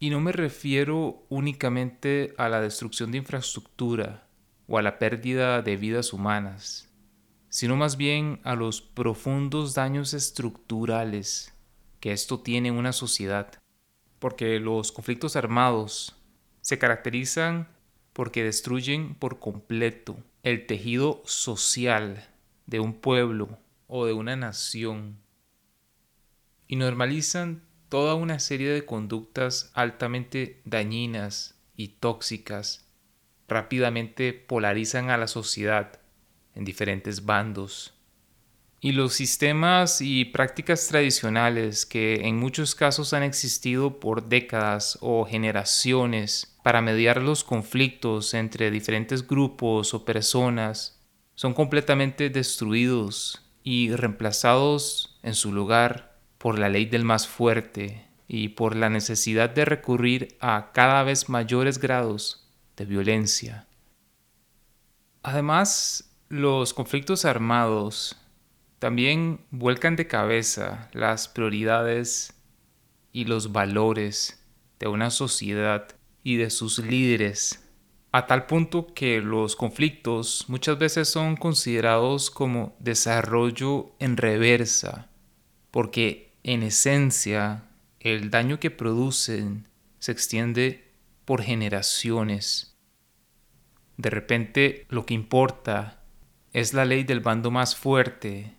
Y 0.00 0.10
no 0.10 0.18
me 0.20 0.32
refiero 0.32 1.24
únicamente 1.28 2.34
a 2.36 2.48
la 2.48 2.60
destrucción 2.60 3.12
de 3.12 3.18
infraestructura 3.18 4.26
o 4.66 4.78
a 4.78 4.82
la 4.82 4.98
pérdida 4.98 5.62
de 5.62 5.76
vidas 5.76 6.12
humanas, 6.12 6.90
sino 7.50 7.76
más 7.76 7.96
bien 7.96 8.40
a 8.42 8.56
los 8.56 8.82
profundos 8.82 9.74
daños 9.74 10.12
estructurales 10.12 11.54
que 12.00 12.10
esto 12.10 12.40
tiene 12.40 12.70
en 12.70 12.74
una 12.74 12.92
sociedad. 12.92 13.63
Porque 14.24 14.58
los 14.58 14.90
conflictos 14.90 15.36
armados 15.36 16.16
se 16.62 16.78
caracterizan 16.78 17.68
porque 18.14 18.42
destruyen 18.42 19.14
por 19.16 19.38
completo 19.38 20.16
el 20.42 20.64
tejido 20.64 21.20
social 21.26 22.26
de 22.64 22.80
un 22.80 22.94
pueblo 22.94 23.58
o 23.86 24.06
de 24.06 24.14
una 24.14 24.34
nación 24.34 25.18
y 26.66 26.76
normalizan 26.76 27.64
toda 27.90 28.14
una 28.14 28.38
serie 28.38 28.70
de 28.70 28.86
conductas 28.86 29.70
altamente 29.74 30.62
dañinas 30.64 31.60
y 31.76 31.88
tóxicas, 31.88 32.88
rápidamente 33.46 34.32
polarizan 34.32 35.10
a 35.10 35.18
la 35.18 35.26
sociedad 35.26 36.00
en 36.54 36.64
diferentes 36.64 37.26
bandos. 37.26 37.93
Y 38.84 38.92
los 38.92 39.14
sistemas 39.14 40.02
y 40.02 40.26
prácticas 40.26 40.88
tradicionales 40.88 41.86
que 41.86 42.28
en 42.28 42.36
muchos 42.36 42.74
casos 42.74 43.14
han 43.14 43.22
existido 43.22 43.98
por 43.98 44.28
décadas 44.28 44.98
o 45.00 45.24
generaciones 45.24 46.54
para 46.62 46.82
mediar 46.82 47.22
los 47.22 47.44
conflictos 47.44 48.34
entre 48.34 48.70
diferentes 48.70 49.26
grupos 49.26 49.94
o 49.94 50.04
personas 50.04 51.00
son 51.34 51.54
completamente 51.54 52.28
destruidos 52.28 53.40
y 53.62 53.90
reemplazados 53.90 55.18
en 55.22 55.32
su 55.32 55.50
lugar 55.50 56.18
por 56.36 56.58
la 56.58 56.68
ley 56.68 56.84
del 56.84 57.04
más 57.04 57.26
fuerte 57.26 58.06
y 58.28 58.48
por 58.48 58.76
la 58.76 58.90
necesidad 58.90 59.48
de 59.48 59.64
recurrir 59.64 60.36
a 60.40 60.72
cada 60.74 61.04
vez 61.04 61.30
mayores 61.30 61.78
grados 61.78 62.46
de 62.76 62.84
violencia. 62.84 63.66
Además, 65.22 66.10
los 66.28 66.74
conflictos 66.74 67.24
armados 67.24 68.18
también 68.78 69.40
vuelcan 69.50 69.96
de 69.96 70.06
cabeza 70.06 70.88
las 70.92 71.28
prioridades 71.28 72.34
y 73.12 73.24
los 73.24 73.52
valores 73.52 74.44
de 74.78 74.88
una 74.88 75.10
sociedad 75.10 75.88
y 76.22 76.36
de 76.36 76.50
sus 76.50 76.78
líderes, 76.78 77.64
a 78.12 78.26
tal 78.26 78.46
punto 78.46 78.92
que 78.94 79.20
los 79.20 79.56
conflictos 79.56 80.44
muchas 80.48 80.78
veces 80.78 81.08
son 81.08 81.36
considerados 81.36 82.30
como 82.30 82.76
desarrollo 82.78 83.94
en 83.98 84.16
reversa, 84.16 85.10
porque 85.70 86.36
en 86.42 86.62
esencia 86.62 87.64
el 88.00 88.30
daño 88.30 88.60
que 88.60 88.70
producen 88.70 89.68
se 89.98 90.12
extiende 90.12 90.92
por 91.24 91.42
generaciones. 91.42 92.76
De 93.96 94.10
repente 94.10 94.86
lo 94.88 95.06
que 95.06 95.14
importa 95.14 96.02
es 96.52 96.74
la 96.74 96.84
ley 96.84 97.04
del 97.04 97.20
bando 97.20 97.50
más 97.50 97.74
fuerte 97.76 98.54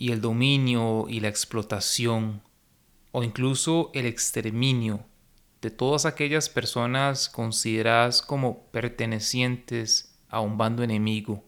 y 0.00 0.12
el 0.12 0.22
dominio 0.22 1.04
y 1.10 1.20
la 1.20 1.28
explotación 1.28 2.42
o 3.12 3.22
incluso 3.22 3.90
el 3.92 4.06
exterminio 4.06 5.04
de 5.60 5.70
todas 5.70 6.06
aquellas 6.06 6.48
personas 6.48 7.28
consideradas 7.28 8.22
como 8.22 8.64
pertenecientes 8.70 10.18
a 10.30 10.40
un 10.40 10.56
bando 10.56 10.82
enemigo. 10.82 11.44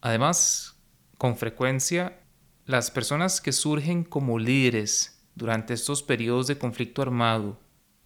Además, 0.00 0.80
con 1.18 1.36
frecuencia, 1.36 2.18
las 2.64 2.90
personas 2.90 3.42
que 3.42 3.52
surgen 3.52 4.02
como 4.02 4.38
líderes 4.38 5.22
durante 5.34 5.74
estos 5.74 6.02
periodos 6.02 6.46
de 6.46 6.56
conflicto 6.56 7.02
armado, 7.02 7.60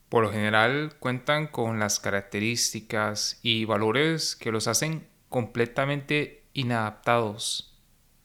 por 0.08 0.24
lo 0.24 0.32
general 0.32 0.96
cuentan 0.98 1.46
con 1.46 1.78
las 1.78 2.00
características 2.00 3.38
y 3.40 3.66
valores 3.66 4.34
que 4.34 4.50
los 4.50 4.66
hacen 4.66 5.06
completamente 5.28 6.42
inadaptados 6.54 7.69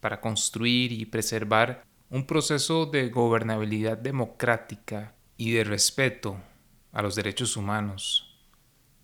para 0.06 0.22
construir 0.22 0.92
y 0.92 1.08
preservar 1.08 1.84
un 2.12 2.28
proceso 2.28 2.86
de 2.86 3.10
gobernabilidad 3.10 3.98
democrática 3.98 5.16
y 5.36 5.50
de 5.50 5.64
respeto 5.64 6.38
a 6.92 7.02
los 7.02 7.16
derechos 7.16 7.58
humanos. 7.58 8.38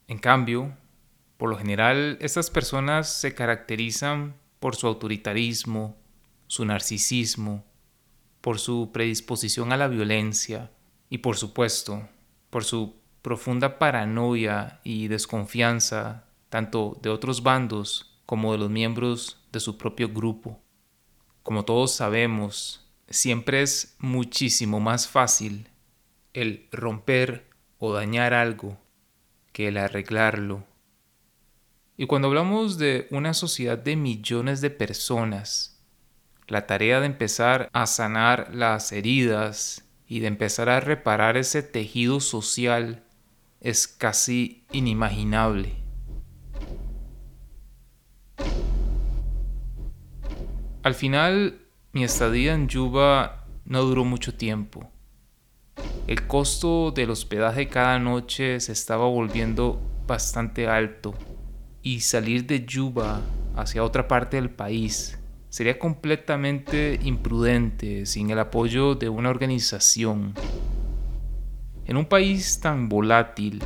En 0.08 0.20
cambio, 0.20 0.78
por 1.38 1.50
lo 1.50 1.58
general, 1.58 2.20
estas 2.22 2.52
personas 2.52 3.12
se 3.12 3.34
caracterizan 3.34 4.36
por 4.60 4.76
su 4.76 4.86
autoritarismo, 4.86 5.98
su 6.46 6.66
narcisismo, 6.66 7.66
por 8.40 8.60
su 8.60 8.92
predisposición 8.94 9.74
a 9.74 9.78
la 9.78 9.88
violencia 9.88 10.70
y 11.10 11.18
por 11.18 11.36
supuesto, 11.36 12.08
por 12.52 12.64
su 12.64 12.94
profunda 13.24 13.80
paranoia 13.80 14.82
y 14.84 15.08
desconfianza 15.08 16.26
tanto 16.50 17.00
de 17.02 17.10
otros 17.10 17.42
bandos 17.42 18.22
como 18.28 18.52
de 18.52 18.60
los 18.60 18.70
miembros 18.70 19.44
de 19.52 19.60
su 19.60 19.80
propio 19.80 20.08
grupo. 20.10 20.62
Como 21.44 21.66
todos 21.66 21.94
sabemos, 21.94 22.88
siempre 23.10 23.62
es 23.62 23.96
muchísimo 24.00 24.80
más 24.80 25.08
fácil 25.08 25.70
el 26.34 26.68
romper 26.72 27.50
o 27.80 27.94
dañar 27.94 28.34
algo 28.34 28.78
que 29.52 29.68
el 29.68 29.78
arreglarlo. 29.78 30.64
Y 31.98 32.06
cuando 32.06 32.28
hablamos 32.28 32.78
de 32.78 33.08
una 33.12 33.34
sociedad 33.34 33.78
de 33.78 33.96
millones 33.96 34.62
de 34.62 34.70
personas, 34.70 35.84
la 36.48 36.68
tarea 36.68 37.00
de 37.00 37.06
empezar 37.08 37.70
a 37.74 37.86
sanar 37.88 38.54
las 38.54 38.92
heridas 38.92 39.84
y 40.08 40.20
de 40.20 40.28
empezar 40.28 40.70
a 40.70 40.80
reparar 40.80 41.38
ese 41.38 41.64
tejido 41.64 42.20
social 42.20 43.04
es 43.62 43.88
casi 43.88 44.66
inimaginable. 44.72 45.81
Al 50.84 50.96
final, 50.96 51.60
mi 51.92 52.04
estadía 52.04 52.56
en 52.56 52.68
Yuba 52.68 53.46
no 53.66 53.84
duró 53.84 54.04
mucho 54.04 54.34
tiempo. 54.34 54.90
El 56.08 56.26
costo 56.26 56.90
del 56.90 57.12
hospedaje 57.12 57.68
cada 57.68 58.00
noche 58.00 58.60
se 58.60 58.72
estaba 58.72 59.06
volviendo 59.06 59.80
bastante 60.08 60.68
alto 60.68 61.14
y 61.84 62.00
salir 62.00 62.48
de 62.48 62.66
Yuba 62.66 63.22
hacia 63.56 63.84
otra 63.84 64.08
parte 64.08 64.38
del 64.38 64.50
país 64.50 65.20
sería 65.50 65.78
completamente 65.78 67.00
imprudente 67.04 68.08
sin 68.08 68.32
el 68.32 68.40
apoyo 68.40 68.96
de 68.96 69.08
una 69.08 69.30
organización. 69.30 70.34
En 71.86 71.96
un 71.96 72.06
país 72.06 72.60
tan 72.60 72.90
volátil 72.90 73.62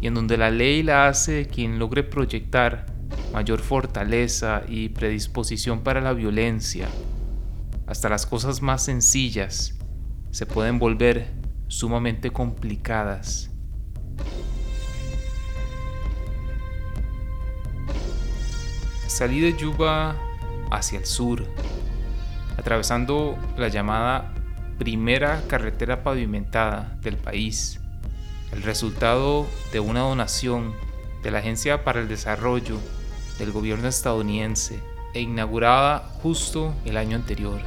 y 0.00 0.06
en 0.06 0.14
donde 0.14 0.36
la 0.36 0.50
ley 0.50 0.84
la 0.84 1.08
hace 1.08 1.46
quien 1.46 1.80
logre 1.80 2.04
proyectar 2.04 2.91
mayor 3.32 3.60
fortaleza 3.60 4.62
y 4.68 4.90
predisposición 4.90 5.80
para 5.80 6.00
la 6.00 6.12
violencia. 6.12 6.88
Hasta 7.86 8.08
las 8.08 8.26
cosas 8.26 8.62
más 8.62 8.84
sencillas 8.84 9.74
se 10.30 10.46
pueden 10.46 10.78
volver 10.78 11.28
sumamente 11.68 12.30
complicadas. 12.30 13.50
Salí 19.06 19.40
de 19.40 19.56
Yuba 19.56 20.16
hacia 20.70 20.98
el 20.98 21.06
sur, 21.06 21.44
atravesando 22.56 23.36
la 23.58 23.68
llamada 23.68 24.32
primera 24.78 25.42
carretera 25.48 26.02
pavimentada 26.02 26.98
del 27.02 27.16
país, 27.16 27.78
el 28.52 28.62
resultado 28.62 29.46
de 29.72 29.80
una 29.80 30.00
donación 30.00 30.72
de 31.22 31.30
la 31.30 31.38
Agencia 31.38 31.84
para 31.84 32.00
el 32.00 32.08
Desarrollo 32.08 32.78
del 33.38 33.52
gobierno 33.52 33.88
estadounidense 33.88 34.82
e 35.14 35.20
inaugurada 35.20 35.98
justo 36.22 36.74
el 36.84 36.96
año 36.96 37.16
anterior. 37.16 37.60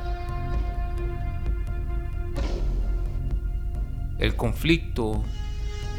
El 4.18 4.36
conflicto 4.36 5.24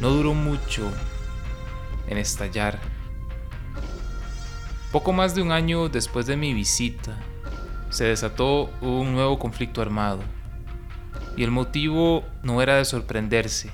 no 0.01 0.11
duró 0.11 0.35
mucho 0.35 0.91
en 2.09 2.19
estallar. 2.19 2.79
Poco 4.91 5.13
más 5.13 5.35
de 5.35 5.43
un 5.43 5.53
año 5.53 5.89
después 5.89 6.27
de 6.27 6.37
mi 6.37 6.55
visita, 6.55 7.17
se 7.91 8.05
desató 8.05 8.71
un 8.81 9.13
nuevo 9.13 9.39
conflicto 9.39 9.83
armado. 9.83 10.21
Y 11.37 11.45
el 11.45 11.51
motivo 11.51 12.25
no 12.43 12.63
era 12.63 12.77
de 12.77 12.85
sorprenderse. 12.85 13.71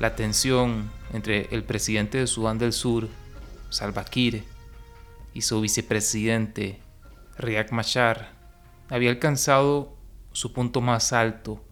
La 0.00 0.16
tensión 0.16 0.90
entre 1.12 1.48
el 1.52 1.64
presidente 1.64 2.18
de 2.18 2.26
Sudán 2.26 2.58
del 2.58 2.72
Sur, 2.72 3.08
Salva 3.70 4.04
Kiir, 4.04 4.44
y 5.34 5.42
su 5.42 5.60
vicepresidente, 5.60 6.80
Riek 7.36 7.70
Machar, 7.70 8.32
había 8.88 9.10
alcanzado 9.10 9.96
su 10.32 10.52
punto 10.52 10.80
más 10.80 11.12
alto. 11.12 11.64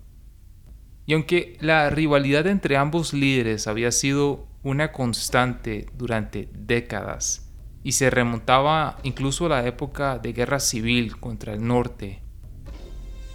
Y 1.07 1.15
aunque 1.15 1.57
la 1.61 1.89
rivalidad 1.91 2.47
entre 2.47 2.77
ambos 2.77 3.13
líderes 3.13 3.67
había 3.67 3.93
sido 3.93 4.47
una 4.63 4.93
constante 4.93 5.87
durante 5.97 6.49
décadas, 6.53 7.51
y 7.83 7.93
se 7.93 8.11
remontaba 8.11 8.99
incluso 9.05 9.47
a 9.47 9.51
la 9.51 9.67
época 9.67 10.19
de 10.19 10.33
guerra 10.33 10.61
civil 10.61 11.19
contra 11.19 11.55
el 11.55 11.67
norte. 11.67 12.21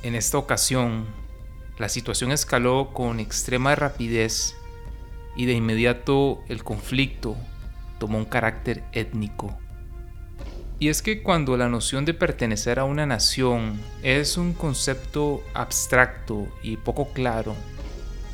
En 0.03 0.15
esta 0.15 0.37
ocasión, 0.37 1.05
la 1.77 1.89
situación 1.89 2.31
escaló 2.31 2.91
con 2.93 3.19
extrema 3.19 3.75
rapidez 3.75 4.55
y 5.35 5.45
de 5.45 5.53
inmediato 5.53 6.43
el 6.49 6.63
conflicto 6.63 7.37
tomó 8.01 8.17
un 8.17 8.25
carácter 8.25 8.83
étnico. 8.93 9.55
Y 10.79 10.89
es 10.89 11.03
que 11.03 11.21
cuando 11.21 11.55
la 11.55 11.69
noción 11.69 12.03
de 12.03 12.15
pertenecer 12.15 12.79
a 12.79 12.83
una 12.83 13.05
nación 13.05 13.79
es 14.01 14.37
un 14.37 14.53
concepto 14.53 15.43
abstracto 15.53 16.47
y 16.63 16.77
poco 16.77 17.09
claro, 17.13 17.55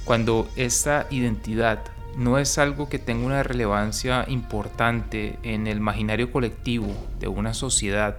cuando 0.06 0.48
esta 0.56 1.06
identidad 1.10 1.84
no 2.16 2.38
es 2.38 2.58
algo 2.58 2.88
que 2.88 2.98
tenga 2.98 3.26
una 3.26 3.44
relevancia 3.44 4.24
importante 4.30 5.38
en 5.44 5.68
el 5.68 5.80
imaginario 5.80 6.32
colectivo 6.32 6.88
de 7.20 7.28
una 7.28 7.54
sociedad. 7.54 8.16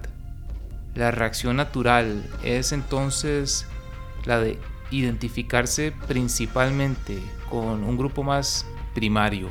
La 0.95 1.11
reacción 1.11 1.57
natural 1.57 2.27
es 2.45 2.73
entonces 2.73 3.65
la 4.27 4.39
de 4.39 4.59
identificarse 4.91 5.95
principalmente 6.07 7.23
con 7.49 7.85
un 7.85 7.97
grupo 7.97 8.23
más 8.23 8.67
primario. 8.95 9.49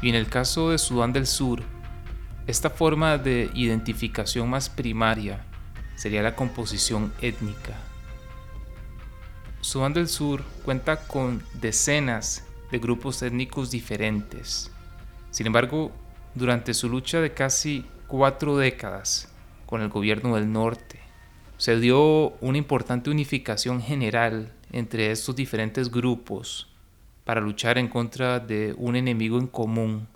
Y 0.00 0.08
en 0.08 0.14
el 0.14 0.28
caso 0.28 0.70
de 0.70 0.78
Sudán 0.78 1.12
del 1.12 1.26
Sur, 1.26 1.62
esta 2.46 2.70
forma 2.70 3.18
de 3.18 3.50
identificación 3.54 4.48
más 4.48 4.68
primaria 4.68 5.44
sería 5.96 6.22
la 6.22 6.36
composición 6.36 7.12
étnica. 7.20 7.74
Sudán 9.60 9.92
del 9.92 10.08
Sur 10.08 10.42
cuenta 10.64 11.06
con 11.06 11.42
decenas 11.54 12.46
de 12.70 12.78
grupos 12.78 13.22
étnicos 13.22 13.70
diferentes. 13.70 14.70
Sin 15.30 15.46
embargo, 15.46 15.90
durante 16.34 16.74
su 16.74 16.88
lucha 16.88 17.20
de 17.20 17.32
casi 17.32 17.84
cuatro 18.06 18.56
décadas 18.56 19.28
con 19.66 19.82
el 19.82 19.88
gobierno 19.88 20.36
del 20.36 20.52
norte, 20.52 21.00
se 21.56 21.78
dio 21.80 22.30
una 22.40 22.56
importante 22.56 23.10
unificación 23.10 23.82
general 23.82 24.52
entre 24.70 25.10
estos 25.10 25.34
diferentes 25.34 25.90
grupos 25.90 26.67
para 27.28 27.42
luchar 27.42 27.76
en 27.76 27.88
contra 27.88 28.40
de 28.40 28.74
un 28.78 28.96
enemigo 28.96 29.38
en 29.38 29.48
común. 29.48 30.08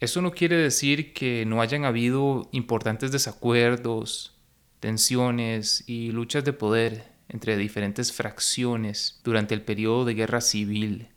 Eso 0.00 0.20
no 0.20 0.32
quiere 0.32 0.56
decir 0.56 1.12
que 1.12 1.46
no 1.46 1.60
hayan 1.60 1.84
habido 1.84 2.48
importantes 2.50 3.12
desacuerdos, 3.12 4.36
tensiones 4.80 5.84
y 5.86 6.10
luchas 6.10 6.42
de 6.44 6.52
poder 6.52 7.12
entre 7.28 7.56
diferentes 7.56 8.12
fracciones 8.12 9.20
durante 9.22 9.54
el 9.54 9.62
periodo 9.62 10.04
de 10.04 10.14
guerra 10.14 10.40
civil 10.40 11.10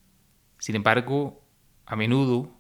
sin 0.60 0.76
embargo, 0.76 1.42
a 1.86 1.96
menudo, 1.96 2.52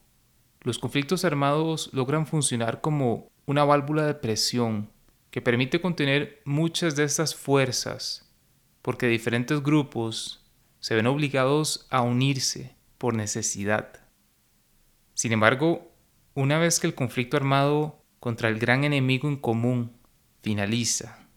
los 0.61 0.79
conflictos 0.79 1.25
armados 1.25 1.89
logran 1.93 2.25
funcionar 2.25 2.81
como 2.81 3.29
una 3.45 3.65
válvula 3.65 4.05
de 4.05 4.15
presión 4.15 4.89
que 5.31 5.41
permite 5.41 5.81
contener 5.81 6.41
muchas 6.45 6.95
de 6.95 7.03
estas 7.03 7.35
fuerzas, 7.35 8.33
porque 8.81 9.07
diferentes 9.07 9.61
grupos 9.61 10.38
se 10.79 10.95
ven 10.95 11.07
obligados 11.07 11.87
a 11.89 12.01
unirse 12.01 12.75
por 12.97 13.13
necesidad. 13.13 13.99
Sin 15.13 15.31
embargo, 15.31 15.91
una 16.33 16.57
vez 16.57 16.79
que 16.79 16.87
el 16.87 16.95
conflicto 16.95 17.37
armado 17.37 18.03
contra 18.19 18.49
el 18.49 18.59
gran 18.59 18.83
enemigo 18.83 19.27
en 19.27 19.37
común 19.37 19.97
finaliza, 20.41 21.27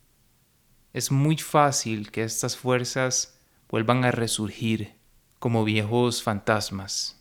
es 0.92 1.10
muy 1.10 1.36
fácil 1.36 2.10
que 2.10 2.22
estas 2.22 2.56
fuerzas 2.56 3.40
vuelvan 3.68 4.04
a 4.04 4.10
resurgir 4.10 4.94
como 5.38 5.64
viejos 5.64 6.22
fantasmas. 6.22 7.18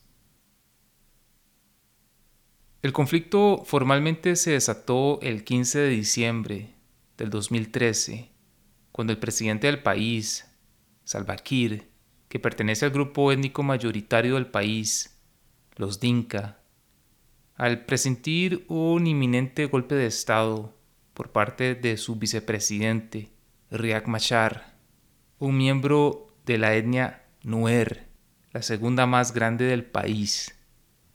El 2.81 2.93
conflicto 2.93 3.63
formalmente 3.63 4.35
se 4.35 4.51
desató 4.51 5.19
el 5.21 5.43
15 5.43 5.79
de 5.79 5.89
diciembre 5.89 6.75
del 7.17 7.29
2013, 7.29 8.31
cuando 8.91 9.13
el 9.13 9.19
presidente 9.19 9.67
del 9.67 9.83
país, 9.83 10.47
Salva 11.03 11.35
Kiir, 11.37 11.90
que 12.31 12.39
pertenece 12.39 12.85
al 12.85 12.91
grupo 12.91 13.29
étnico 13.33 13.61
mayoritario 13.61 14.35
del 14.35 14.47
país, 14.47 15.19
los 15.75 15.99
Dinka, 15.99 16.59
al 17.57 17.83
presentir 17.83 18.63
un 18.69 19.05
inminente 19.05 19.65
golpe 19.65 19.95
de 19.95 20.05
Estado 20.05 20.73
por 21.13 21.33
parte 21.33 21.75
de 21.75 21.97
su 21.97 22.15
vicepresidente, 22.15 23.33
Riek 23.69 24.07
Machar, 24.07 24.77
un 25.39 25.57
miembro 25.57 26.33
de 26.45 26.57
la 26.57 26.73
etnia 26.73 27.21
Nuer, 27.43 28.07
la 28.53 28.61
segunda 28.61 29.05
más 29.05 29.33
grande 29.33 29.65
del 29.65 29.83
país, 29.83 30.57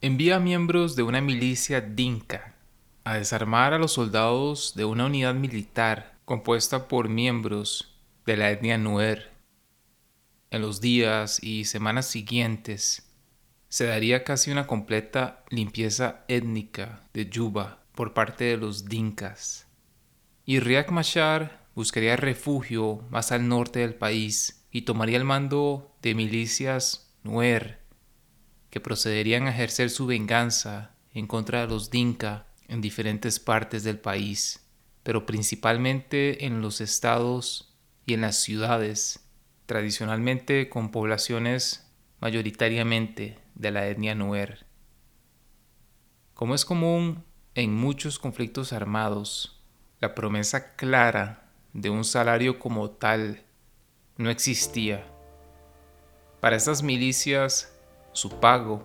envía 0.02 0.38
miembros 0.38 0.96
de 0.96 1.02
una 1.02 1.22
milicia 1.22 1.80
dinka 1.80 2.56
a 3.04 3.14
desarmar 3.14 3.72
a 3.72 3.78
los 3.78 3.94
soldados 3.94 4.74
de 4.76 4.84
una 4.84 5.06
unidad 5.06 5.34
militar 5.34 6.18
compuesta 6.26 6.88
por 6.88 7.08
miembros 7.08 7.98
de 8.26 8.36
la 8.36 8.50
etnia 8.50 8.76
Nuer. 8.76 9.35
En 10.50 10.62
los 10.62 10.80
días 10.80 11.42
y 11.42 11.64
semanas 11.64 12.06
siguientes 12.06 13.10
se 13.68 13.86
daría 13.86 14.22
casi 14.22 14.50
una 14.50 14.66
completa 14.66 15.44
limpieza 15.50 16.24
étnica 16.28 17.04
de 17.12 17.28
Yuba 17.28 17.84
por 17.94 18.14
parte 18.14 18.44
de 18.44 18.56
los 18.56 18.84
dinkas. 18.84 19.66
Y 20.44 20.60
Riek 20.60 20.90
Machar 20.90 21.66
buscaría 21.74 22.16
refugio 22.16 23.04
más 23.10 23.32
al 23.32 23.48
norte 23.48 23.80
del 23.80 23.94
país 23.94 24.64
y 24.70 24.82
tomaría 24.82 25.16
el 25.16 25.24
mando 25.24 25.96
de 26.02 26.14
milicias 26.14 27.12
Nuer, 27.24 27.80
que 28.70 28.80
procederían 28.80 29.46
a 29.46 29.50
ejercer 29.50 29.90
su 29.90 30.06
venganza 30.06 30.94
en 31.12 31.26
contra 31.26 31.62
de 31.62 31.68
los 31.68 31.90
Dinka 31.90 32.46
en 32.68 32.80
diferentes 32.80 33.40
partes 33.40 33.82
del 33.82 33.98
país, 33.98 34.64
pero 35.02 35.26
principalmente 35.26 36.46
en 36.46 36.62
los 36.62 36.80
estados 36.80 37.74
y 38.04 38.14
en 38.14 38.20
las 38.20 38.36
ciudades, 38.36 39.25
tradicionalmente 39.66 40.68
con 40.68 40.90
poblaciones 40.90 41.92
mayoritariamente 42.20 43.38
de 43.54 43.70
la 43.70 43.86
etnia 43.86 44.14
Nuer. 44.14 44.66
Como 46.34 46.54
es 46.54 46.64
común 46.64 47.24
en 47.54 47.74
muchos 47.74 48.18
conflictos 48.18 48.72
armados, 48.72 49.62
la 50.00 50.14
promesa 50.14 50.76
clara 50.76 51.50
de 51.72 51.90
un 51.90 52.04
salario 52.04 52.58
como 52.58 52.90
tal 52.90 53.42
no 54.16 54.30
existía 54.30 55.06
para 56.46 56.56
estas 56.56 56.82
milicias, 56.82 57.72
su 58.12 58.38
pago 58.38 58.82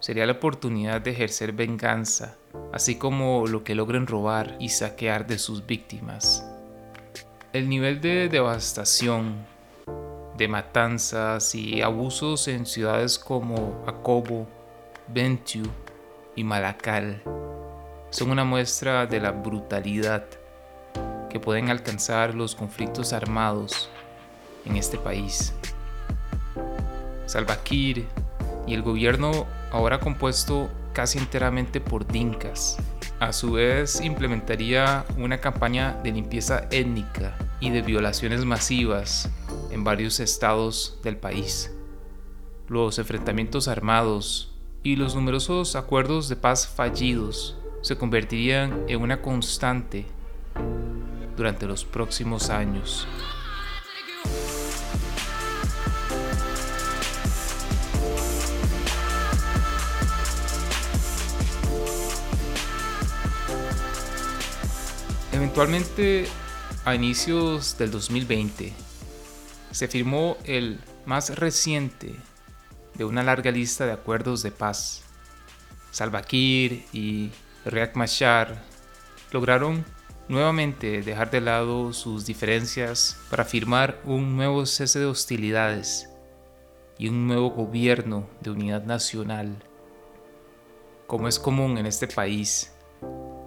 sería 0.00 0.26
la 0.26 0.32
oportunidad 0.32 1.00
de 1.00 1.12
ejercer 1.12 1.52
venganza, 1.52 2.36
así 2.74 2.96
como 2.96 3.46
lo 3.46 3.64
que 3.64 3.74
logren 3.74 4.06
robar 4.06 4.56
y 4.60 4.68
saquear 4.70 5.26
de 5.26 5.38
sus 5.38 5.64
víctimas. 5.64 6.44
El 7.54 7.68
nivel 7.68 8.00
de 8.00 8.28
devastación, 8.28 9.46
de 10.40 10.48
matanzas 10.48 11.54
y 11.54 11.82
abusos 11.82 12.48
en 12.48 12.64
ciudades 12.64 13.18
como 13.18 13.84
Akobo, 13.86 14.48
Bentiu 15.06 15.66
y 16.34 16.44
Malakal 16.44 17.22
son 18.08 18.30
una 18.30 18.42
muestra 18.42 19.04
de 19.04 19.20
la 19.20 19.32
brutalidad 19.32 20.24
que 21.28 21.38
pueden 21.38 21.68
alcanzar 21.68 22.34
los 22.34 22.54
conflictos 22.54 23.12
armados 23.12 23.90
en 24.64 24.76
este 24.76 24.96
país. 24.96 25.52
Salva 27.26 27.62
Kiir 27.62 28.06
y 28.66 28.72
el 28.72 28.80
gobierno 28.80 29.46
ahora 29.70 30.00
compuesto 30.00 30.70
casi 30.94 31.18
enteramente 31.18 31.82
por 31.82 32.06
dinkas. 32.06 32.78
A 33.20 33.34
su 33.34 33.52
vez 33.52 34.00
implementaría 34.00 35.04
una 35.18 35.36
campaña 35.36 36.00
de 36.02 36.12
limpieza 36.12 36.66
étnica 36.70 37.36
y 37.60 37.68
de 37.68 37.82
violaciones 37.82 38.46
masivas 38.46 39.28
en 39.70 39.84
varios 39.84 40.20
estados 40.20 40.98
del 41.02 41.16
país. 41.16 41.72
Los 42.68 42.98
enfrentamientos 42.98 43.68
armados 43.68 44.52
y 44.82 44.96
los 44.96 45.14
numerosos 45.14 45.76
acuerdos 45.76 46.28
de 46.28 46.36
paz 46.36 46.68
fallidos 46.68 47.56
se 47.82 47.96
convertirían 47.96 48.84
en 48.88 49.00
una 49.00 49.22
constante 49.22 50.06
durante 51.36 51.66
los 51.66 51.84
próximos 51.84 52.50
años. 52.50 53.06
Eventualmente 65.32 66.26
a 66.84 66.94
inicios 66.94 67.76
del 67.78 67.90
2020 67.90 68.89
se 69.70 69.88
firmó 69.88 70.36
el 70.44 70.80
más 71.06 71.36
reciente 71.38 72.14
de 72.94 73.04
una 73.04 73.22
larga 73.22 73.50
lista 73.50 73.86
de 73.86 73.92
acuerdos 73.92 74.42
de 74.42 74.50
paz. 74.50 75.02
Salva 75.90 76.22
Kiir 76.22 76.84
y 76.92 77.30
Riek 77.64 77.94
Machar 77.96 78.62
lograron 79.32 79.84
nuevamente 80.28 81.02
dejar 81.02 81.30
de 81.30 81.40
lado 81.40 81.92
sus 81.92 82.26
diferencias 82.26 83.18
para 83.30 83.44
firmar 83.44 84.00
un 84.04 84.36
nuevo 84.36 84.66
cese 84.66 84.98
de 84.98 85.06
hostilidades 85.06 86.08
y 86.98 87.08
un 87.08 87.26
nuevo 87.26 87.50
gobierno 87.50 88.28
de 88.40 88.50
unidad 88.50 88.84
nacional. 88.84 89.56
Como 91.06 91.26
es 91.26 91.38
común 91.38 91.78
en 91.78 91.86
este 91.86 92.06
país, 92.06 92.72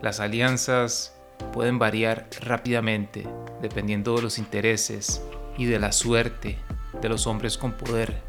las 0.01 0.19
alianzas 0.19 1.15
pueden 1.53 1.79
variar 1.79 2.27
rápidamente 2.41 3.27
dependiendo 3.61 4.15
de 4.15 4.23
los 4.23 4.37
intereses 4.37 5.21
y 5.57 5.65
de 5.65 5.79
la 5.79 5.91
suerte 5.91 6.57
de 7.01 7.09
los 7.09 7.27
hombres 7.27 7.57
con 7.57 7.73
poder. 7.73 8.21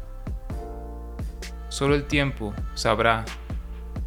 Solo 1.69 1.95
el 1.95 2.05
tiempo 2.05 2.53
sabrá 2.73 3.25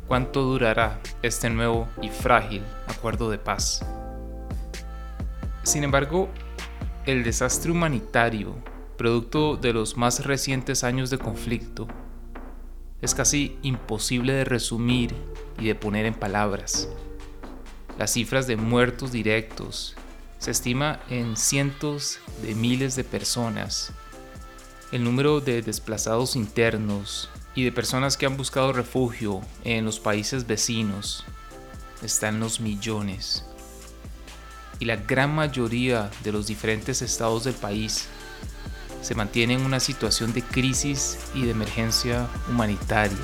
cuánto 0.07 0.43
durará 0.43 1.01
este 1.23 1.51
nuevo 1.51 1.89
y 2.01 2.09
frágil 2.09 2.63
acuerdo 2.87 3.31
de 3.31 3.39
paz. 3.39 3.85
Sin 5.63 5.85
embargo, 5.85 6.29
el 7.05 7.25
desastre 7.25 7.71
humanitario, 7.71 8.55
producto 8.97 9.57
de 9.57 9.73
los 9.73 9.97
más 9.97 10.25
recientes 10.25 10.83
años 10.83 11.11
de 11.11 11.19
conflicto, 11.19 11.87
es 13.01 13.15
casi 13.15 13.59
imposible 13.63 14.33
de 14.33 14.45
resumir 14.45 15.15
y 15.59 15.67
de 15.67 15.75
poner 15.75 16.07
en 16.07 16.15
palabras. 16.15 16.89
Las 17.99 18.13
cifras 18.13 18.47
de 18.47 18.57
muertos 18.57 19.13
directos 19.13 19.95
se 20.39 20.51
estima 20.53 21.01
en 21.11 21.37
cientos 21.37 22.21
de 22.43 22.55
miles 22.55 22.97
de 22.97 23.05
personas. 23.05 23.93
El 24.93 25.05
número 25.05 25.41
de 25.41 25.63
desplazados 25.63 26.37
internos 26.37 27.29
y 27.55 27.65
de 27.65 27.73
personas 27.73 28.17
que 28.17 28.27
han 28.27 28.37
buscado 28.37 28.73
refugio 28.73 29.41
en 29.65 29.85
los 29.85 29.99
países 29.99 30.47
vecinos 30.47 31.25
está 32.03 32.29
en 32.29 32.41
los 32.41 32.61
millones. 32.61 33.45
Y 34.79 34.85
la 34.85 34.97
gran 34.97 35.35
mayoría 35.35 36.11
de 36.23 36.33
los 36.33 36.47
diferentes 36.47 37.03
estados 37.03 37.45
del 37.45 37.55
país 37.55 38.07
se 39.03 39.15
mantiene 39.15 39.55
en 39.55 39.63
una 39.63 39.81
situación 39.81 40.33
de 40.33 40.43
crisis 40.43 41.19
y 41.35 41.43
de 41.43 41.51
emergencia 41.51 42.29
humanitaria. 42.49 43.19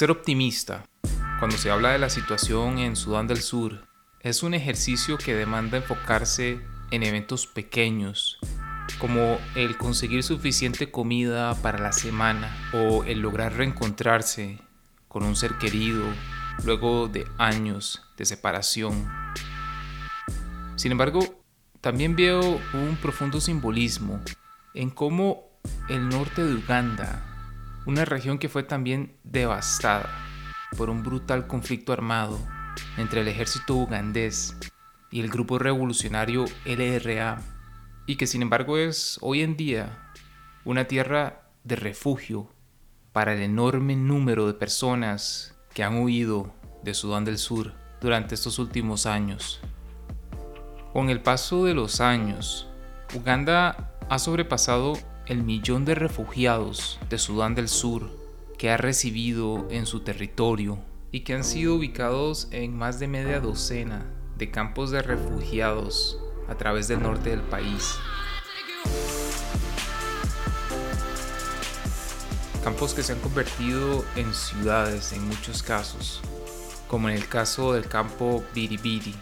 Ser 0.00 0.10
optimista 0.10 0.86
cuando 1.40 1.58
se 1.58 1.70
habla 1.70 1.90
de 1.90 1.98
la 1.98 2.08
situación 2.08 2.78
en 2.78 2.96
Sudán 2.96 3.26
del 3.26 3.42
Sur 3.42 3.86
es 4.20 4.42
un 4.42 4.54
ejercicio 4.54 5.18
que 5.18 5.34
demanda 5.34 5.76
enfocarse 5.76 6.58
en 6.90 7.02
eventos 7.02 7.46
pequeños, 7.46 8.38
como 8.98 9.38
el 9.56 9.76
conseguir 9.76 10.22
suficiente 10.22 10.90
comida 10.90 11.54
para 11.56 11.78
la 11.78 11.92
semana 11.92 12.50
o 12.72 13.04
el 13.04 13.20
lograr 13.20 13.52
reencontrarse 13.52 14.58
con 15.06 15.22
un 15.22 15.36
ser 15.36 15.58
querido 15.58 16.06
luego 16.64 17.08
de 17.08 17.26
años 17.36 18.00
de 18.16 18.24
separación. 18.24 19.06
Sin 20.76 20.92
embargo, 20.92 21.42
también 21.82 22.16
veo 22.16 22.40
un 22.72 22.96
profundo 23.02 23.38
simbolismo 23.38 24.18
en 24.72 24.88
cómo 24.88 25.44
el 25.90 26.08
norte 26.08 26.42
de 26.42 26.54
Uganda 26.54 27.29
una 27.90 28.04
región 28.04 28.38
que 28.38 28.48
fue 28.48 28.62
también 28.62 29.16
devastada 29.24 30.08
por 30.76 30.90
un 30.90 31.02
brutal 31.02 31.48
conflicto 31.48 31.92
armado 31.92 32.38
entre 32.96 33.22
el 33.22 33.26
ejército 33.26 33.74
ugandés 33.74 34.56
y 35.10 35.18
el 35.18 35.28
grupo 35.28 35.58
revolucionario 35.58 36.44
LRA, 36.64 37.42
y 38.06 38.14
que 38.14 38.28
sin 38.28 38.42
embargo 38.42 38.78
es 38.78 39.18
hoy 39.22 39.42
en 39.42 39.56
día 39.56 40.12
una 40.64 40.84
tierra 40.84 41.42
de 41.64 41.74
refugio 41.74 42.48
para 43.10 43.34
el 43.34 43.42
enorme 43.42 43.96
número 43.96 44.46
de 44.46 44.54
personas 44.54 45.58
que 45.74 45.82
han 45.82 45.96
huido 46.00 46.54
de 46.84 46.94
Sudán 46.94 47.24
del 47.24 47.38
Sur 47.38 47.74
durante 48.00 48.36
estos 48.36 48.60
últimos 48.60 49.04
años. 49.04 49.60
Con 50.92 51.10
el 51.10 51.20
paso 51.22 51.64
de 51.64 51.74
los 51.74 52.00
años, 52.00 52.68
Uganda 53.16 53.96
ha 54.08 54.18
sobrepasado 54.20 54.92
el 55.26 55.42
millón 55.42 55.84
de 55.84 55.94
refugiados 55.94 56.98
de 57.08 57.18
Sudán 57.18 57.54
del 57.54 57.68
Sur 57.68 58.10
que 58.58 58.70
ha 58.70 58.76
recibido 58.76 59.66
en 59.70 59.86
su 59.86 60.00
territorio 60.00 60.78
y 61.12 61.20
que 61.20 61.34
han 61.34 61.44
sido 61.44 61.76
ubicados 61.76 62.48
en 62.50 62.76
más 62.76 62.98
de 62.98 63.08
media 63.08 63.40
docena 63.40 64.04
de 64.36 64.50
campos 64.50 64.90
de 64.90 65.02
refugiados 65.02 66.18
a 66.48 66.54
través 66.56 66.88
del 66.88 67.02
norte 67.02 67.30
del 67.30 67.40
país. 67.40 67.94
Campos 72.62 72.92
que 72.92 73.02
se 73.02 73.14
han 73.14 73.20
convertido 73.20 74.04
en 74.16 74.34
ciudades 74.34 75.12
en 75.12 75.26
muchos 75.26 75.62
casos, 75.62 76.20
como 76.86 77.08
en 77.08 77.14
el 77.14 77.26
caso 77.26 77.72
del 77.72 77.86
campo 77.86 78.44
Biribiri, 78.54 79.14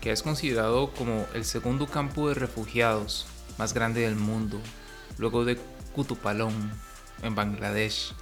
que 0.00 0.12
es 0.12 0.22
considerado 0.22 0.92
como 0.92 1.26
el 1.34 1.44
segundo 1.44 1.86
campo 1.86 2.28
de 2.28 2.34
refugiados 2.34 3.26
más 3.58 3.74
grande 3.74 4.02
del 4.02 4.14
mundo 4.16 4.60
luego 5.20 5.44
de 5.44 5.58
Kutupalong, 5.94 6.70
en 7.22 7.34
Bangladesh. 7.34 8.14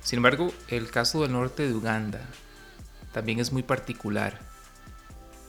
Sin 0.00 0.18
embargo, 0.18 0.52
el 0.68 0.90
caso 0.90 1.22
del 1.22 1.32
norte 1.32 1.66
de 1.66 1.74
Uganda 1.74 2.24
también 3.12 3.40
es 3.40 3.52
muy 3.52 3.64
particular. 3.64 4.38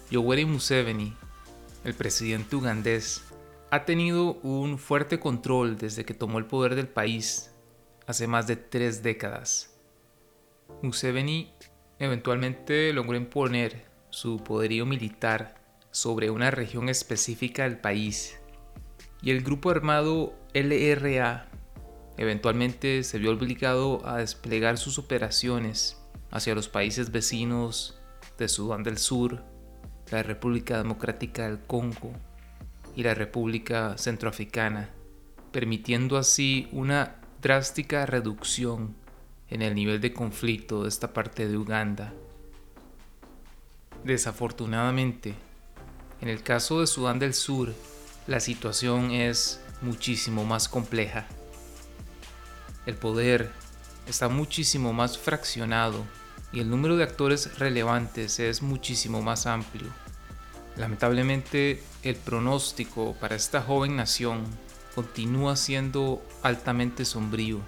Yoweri 0.10 0.46
Museveni, 0.46 1.16
el 1.84 1.94
presidente 1.94 2.56
ugandés, 2.56 3.24
ha 3.70 3.86
tenido 3.86 4.34
un 4.42 4.80
fuerte 4.80 5.20
control 5.20 5.78
desde 5.78 6.04
que 6.04 6.16
tomó 6.16 6.40
el 6.40 6.46
poder 6.46 6.76
del 6.76 6.88
país 6.88 7.52
hace 8.08 8.28
más 8.28 8.48
de 8.48 8.56
tres 8.56 9.04
décadas. 9.04 9.76
Museveni 10.82 11.54
eventualmente 12.00 12.92
logró 12.92 13.16
imponer 13.16 13.86
su 14.10 14.44
poderío 14.44 14.86
militar 14.88 15.62
sobre 15.92 16.32
una 16.32 16.50
región 16.50 16.90
específica 16.90 17.64
del 17.64 17.78
país 17.78 18.41
y 19.22 19.32
el 19.32 19.42
grupo 19.42 19.70
armado 19.70 20.34
LRA 20.54 21.48
eventualmente 22.18 23.04
se 23.04 23.20
vio 23.20 23.32
obligado 23.32 24.06
a 24.06 24.18
desplegar 24.18 24.78
sus 24.78 24.98
operaciones 24.98 26.02
hacia 26.32 26.56
los 26.56 26.70
países 26.70 27.12
vecinos 27.12 28.00
de 28.38 28.48
Sudán 28.48 28.84
del 28.84 28.98
Sur, 28.98 29.44
la 30.12 30.24
República 30.24 30.78
Democrática 30.78 31.48
del 31.48 31.60
Congo 31.60 32.14
y 32.96 33.04
la 33.04 33.14
República 33.14 33.98
Centroafricana, 33.98 34.90
permitiendo 35.52 36.18
así 36.18 36.68
una 36.72 37.16
drástica 37.42 38.06
reducción 38.06 38.96
en 39.50 39.62
el 39.62 39.76
nivel 39.76 40.02
de 40.02 40.14
conflicto 40.14 40.84
de 40.84 40.90
esta 40.90 41.14
parte 41.14 41.48
de 41.48 41.58
Uganda. 41.58 42.14
Desafortunadamente, 44.04 45.36
en 46.22 46.30
el 46.30 46.42
caso 46.42 46.80
de 46.80 46.88
Sudán 46.88 47.20
del 47.20 47.34
Sur, 47.34 47.74
la 48.28 48.40
situación 48.40 49.12
es 49.12 49.60
muchísimo 49.82 50.46
más 50.46 50.70
compleja. 50.70 51.26
El 52.86 52.96
poder 52.96 53.52
está 54.08 54.30
muchísimo 54.30 54.94
más 54.94 55.18
fraccionado 55.18 56.06
y 56.52 56.60
el 56.60 56.70
número 56.70 56.98
de 56.98 57.04
actores 57.04 57.58
relevantes 57.60 58.40
es 58.40 58.62
muchísimo 58.62 59.22
más 59.22 59.46
amplio. 59.46 59.88
Lamentablemente, 60.78 61.84
el 62.04 62.16
pronóstico 62.16 63.16
para 63.20 63.36
esta 63.36 63.62
joven 63.62 63.96
nación 63.96 64.44
continúa 64.96 65.56
siendo 65.56 66.22
altamente 66.44 67.06
sombrío 67.06 67.62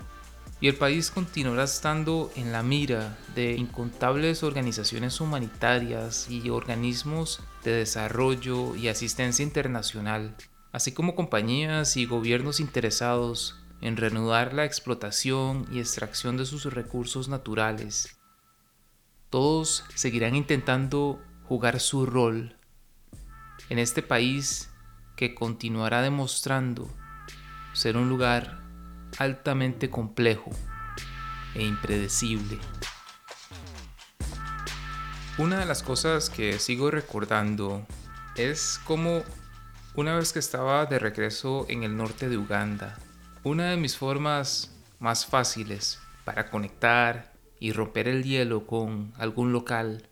y 0.64 0.70
el 0.70 0.76
país 0.76 1.12
continuará 1.12 1.66
estando 1.66 2.32
en 2.38 2.54
la 2.54 2.64
mira 2.64 3.18
de 3.36 3.52
incontables 3.52 4.44
organizaciones 4.44 5.20
humanitarias 5.20 6.30
y 6.30 6.50
organismos 6.50 7.42
de 7.66 7.72
desarrollo 7.72 8.74
y 8.78 8.88
asistencia 8.88 9.44
internacional, 9.44 10.38
así 10.72 10.94
como 10.94 11.16
compañías 11.16 11.98
y 11.98 12.06
gobiernos 12.06 12.62
interesados 12.62 13.60
en 13.82 13.98
reanudar 13.98 14.54
la 14.54 14.64
explotación 14.64 15.68
y 15.70 15.80
extracción 15.80 16.38
de 16.38 16.46
sus 16.46 16.64
recursos 16.64 17.28
naturales. 17.28 18.18
Todos 19.30 19.84
seguirán 19.96 20.34
intentando 20.34 21.22
jugar 21.44 21.82
su 21.82 22.06
rol 22.06 22.56
en 23.68 23.80
este 23.80 24.02
país 24.02 24.70
que 25.18 25.36
continuará 25.36 26.02
demostrando 26.02 26.88
ser 27.74 27.98
un 27.98 28.08
lugar 28.08 28.63
altamente 29.18 29.90
complejo 29.90 30.52
e 31.56 31.64
impredecible. 31.64 32.58
Una 35.38 35.60
de 35.60 35.66
las 35.66 35.82
cosas 35.82 36.30
que 36.30 36.60
sigo 36.60 36.92
recordando 36.92 37.86
es 38.36 38.80
cómo 38.86 39.24
una 39.96 40.16
vez 40.16 40.34
que 40.34 40.40
estaba 40.40 40.86
de 40.86 41.00
regreso 41.00 41.66
en 41.70 41.84
el 41.84 41.98
norte 41.98 42.30
de 42.30 42.38
Uganda, 42.38 42.98
una 43.44 43.72
de 43.72 43.78
mis 43.78 43.98
formas 43.98 44.76
más 45.00 45.26
fáciles 45.26 46.00
para 46.24 46.50
conectar 46.50 47.34
y 47.60 47.72
romper 47.72 48.08
el 48.08 48.24
hielo 48.24 48.66
con 48.66 49.14
algún 49.18 49.54
local, 49.54 50.08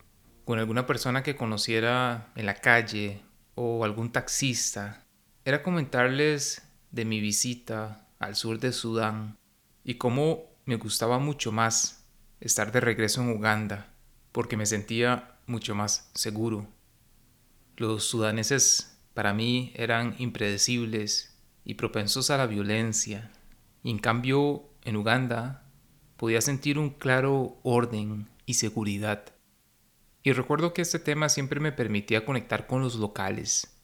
con 0.45 0.60
alguna 0.60 0.86
persona 0.86 1.24
que 1.24 1.36
conociera 1.36 2.32
en 2.36 2.45
la 2.45 2.56
calle 2.56 3.22
o 3.56 3.84
algún 3.86 4.12
taxista, 4.12 5.06
era 5.45 5.64
comentarles 5.64 6.68
de 6.91 7.06
mi 7.06 7.20
visita 7.20 8.08
al 8.22 8.36
sur 8.36 8.59
de 8.59 8.72
Sudán 8.72 9.38
y 9.84 9.95
cómo 9.95 10.45
me 10.65 10.76
gustaba 10.76 11.17
mucho 11.17 11.51
más 11.51 12.05
estar 12.39 12.72
de 12.72 12.80
regreso 12.80 13.22
en 13.22 13.30
Uganda 13.30 13.93
porque 14.32 14.55
me 14.55 14.67
sentía 14.67 15.39
mucho 15.47 15.76
más 15.76 16.09
seguro. 16.13 16.67
Los 17.78 18.05
sudaneses 18.05 18.97
para 19.15 19.34
mí 19.34 19.74
eran 19.76 20.15
impredecibles 20.19 21.36
y 21.65 21.74
propensos 21.74 22.30
a 22.30 22.38
la 22.38 22.45
violencia 22.45 23.32
y 23.84 23.89
en 23.89 23.97
cambio 23.97 24.69
en 24.84 24.97
Uganda 24.97 25.65
podía 26.15 26.41
sentir 26.41 26.78
un 26.78 26.91
claro 26.91 27.57
orden 27.63 28.30
y 28.45 28.53
seguridad. 28.53 29.34
Y 30.22 30.34
recuerdo 30.34 30.74
que 30.74 30.84
este 30.84 30.99
tema 30.99 31.28
siempre 31.28 31.59
me 31.59 31.72
permitía 31.72 32.24
conectar 32.24 32.67
con 32.67 32.84
los 32.84 32.95
locales. 32.95 33.76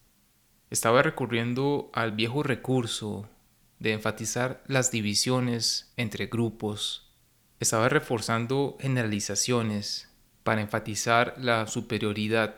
Estaba 0.69 1.01
recurriendo 1.01 1.89
al 1.93 2.11
viejo 2.11 2.43
recurso 2.43 3.27
de 3.80 3.93
enfatizar 3.93 4.63
las 4.67 4.91
divisiones 4.91 5.93
entre 5.97 6.28
grupos. 6.28 7.11
Estaba 7.59 7.89
reforzando 7.89 8.78
generalizaciones 8.80 10.09
para 10.43 10.61
enfatizar 10.61 11.36
la 11.38 11.67
superioridad 11.67 12.55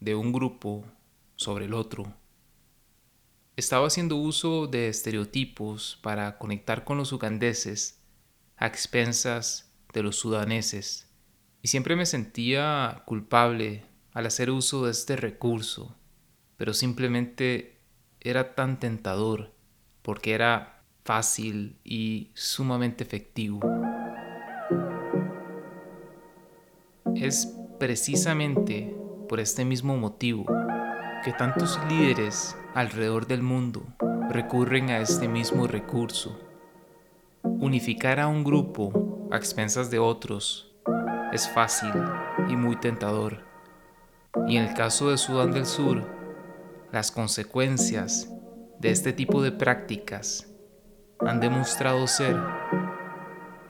de 0.00 0.14
un 0.14 0.32
grupo 0.32 0.84
sobre 1.36 1.64
el 1.64 1.74
otro. 1.74 2.14
Estaba 3.56 3.86
haciendo 3.86 4.16
uso 4.16 4.66
de 4.66 4.88
estereotipos 4.88 5.98
para 6.02 6.38
conectar 6.38 6.84
con 6.84 6.98
los 6.98 7.12
ugandeses 7.12 8.00
a 8.56 8.66
expensas 8.66 9.72
de 9.92 10.02
los 10.02 10.16
sudaneses 10.16 11.08
y 11.62 11.68
siempre 11.68 11.96
me 11.96 12.04
sentía 12.04 13.02
culpable 13.06 13.84
al 14.12 14.26
hacer 14.26 14.50
uso 14.50 14.84
de 14.84 14.90
este 14.90 15.16
recurso, 15.16 15.96
pero 16.56 16.74
simplemente 16.74 17.80
era 18.20 18.54
tan 18.54 18.80
tentador 18.80 19.53
porque 20.04 20.34
era 20.34 20.82
fácil 21.02 21.78
y 21.82 22.30
sumamente 22.34 23.02
efectivo. 23.02 23.60
Es 27.16 27.56
precisamente 27.80 28.94
por 29.30 29.40
este 29.40 29.64
mismo 29.64 29.96
motivo 29.96 30.44
que 31.24 31.32
tantos 31.32 31.80
líderes 31.88 32.54
alrededor 32.74 33.26
del 33.26 33.42
mundo 33.42 33.82
recurren 34.28 34.90
a 34.90 34.98
este 34.98 35.26
mismo 35.26 35.66
recurso. 35.66 36.38
Unificar 37.42 38.20
a 38.20 38.28
un 38.28 38.44
grupo 38.44 39.28
a 39.32 39.38
expensas 39.38 39.90
de 39.90 40.00
otros 40.00 40.70
es 41.32 41.48
fácil 41.48 41.92
y 42.50 42.56
muy 42.56 42.76
tentador. 42.76 43.42
Y 44.46 44.58
en 44.58 44.64
el 44.64 44.74
caso 44.74 45.10
de 45.10 45.16
Sudán 45.16 45.52
del 45.52 45.64
Sur, 45.64 46.06
las 46.92 47.10
consecuencias 47.10 48.28
de 48.78 48.90
este 48.90 49.12
tipo 49.12 49.42
de 49.42 49.52
prácticas 49.52 50.50
han 51.20 51.40
demostrado 51.40 52.06
ser 52.06 52.36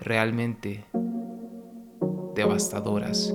realmente 0.00 0.84
devastadoras. 2.34 3.32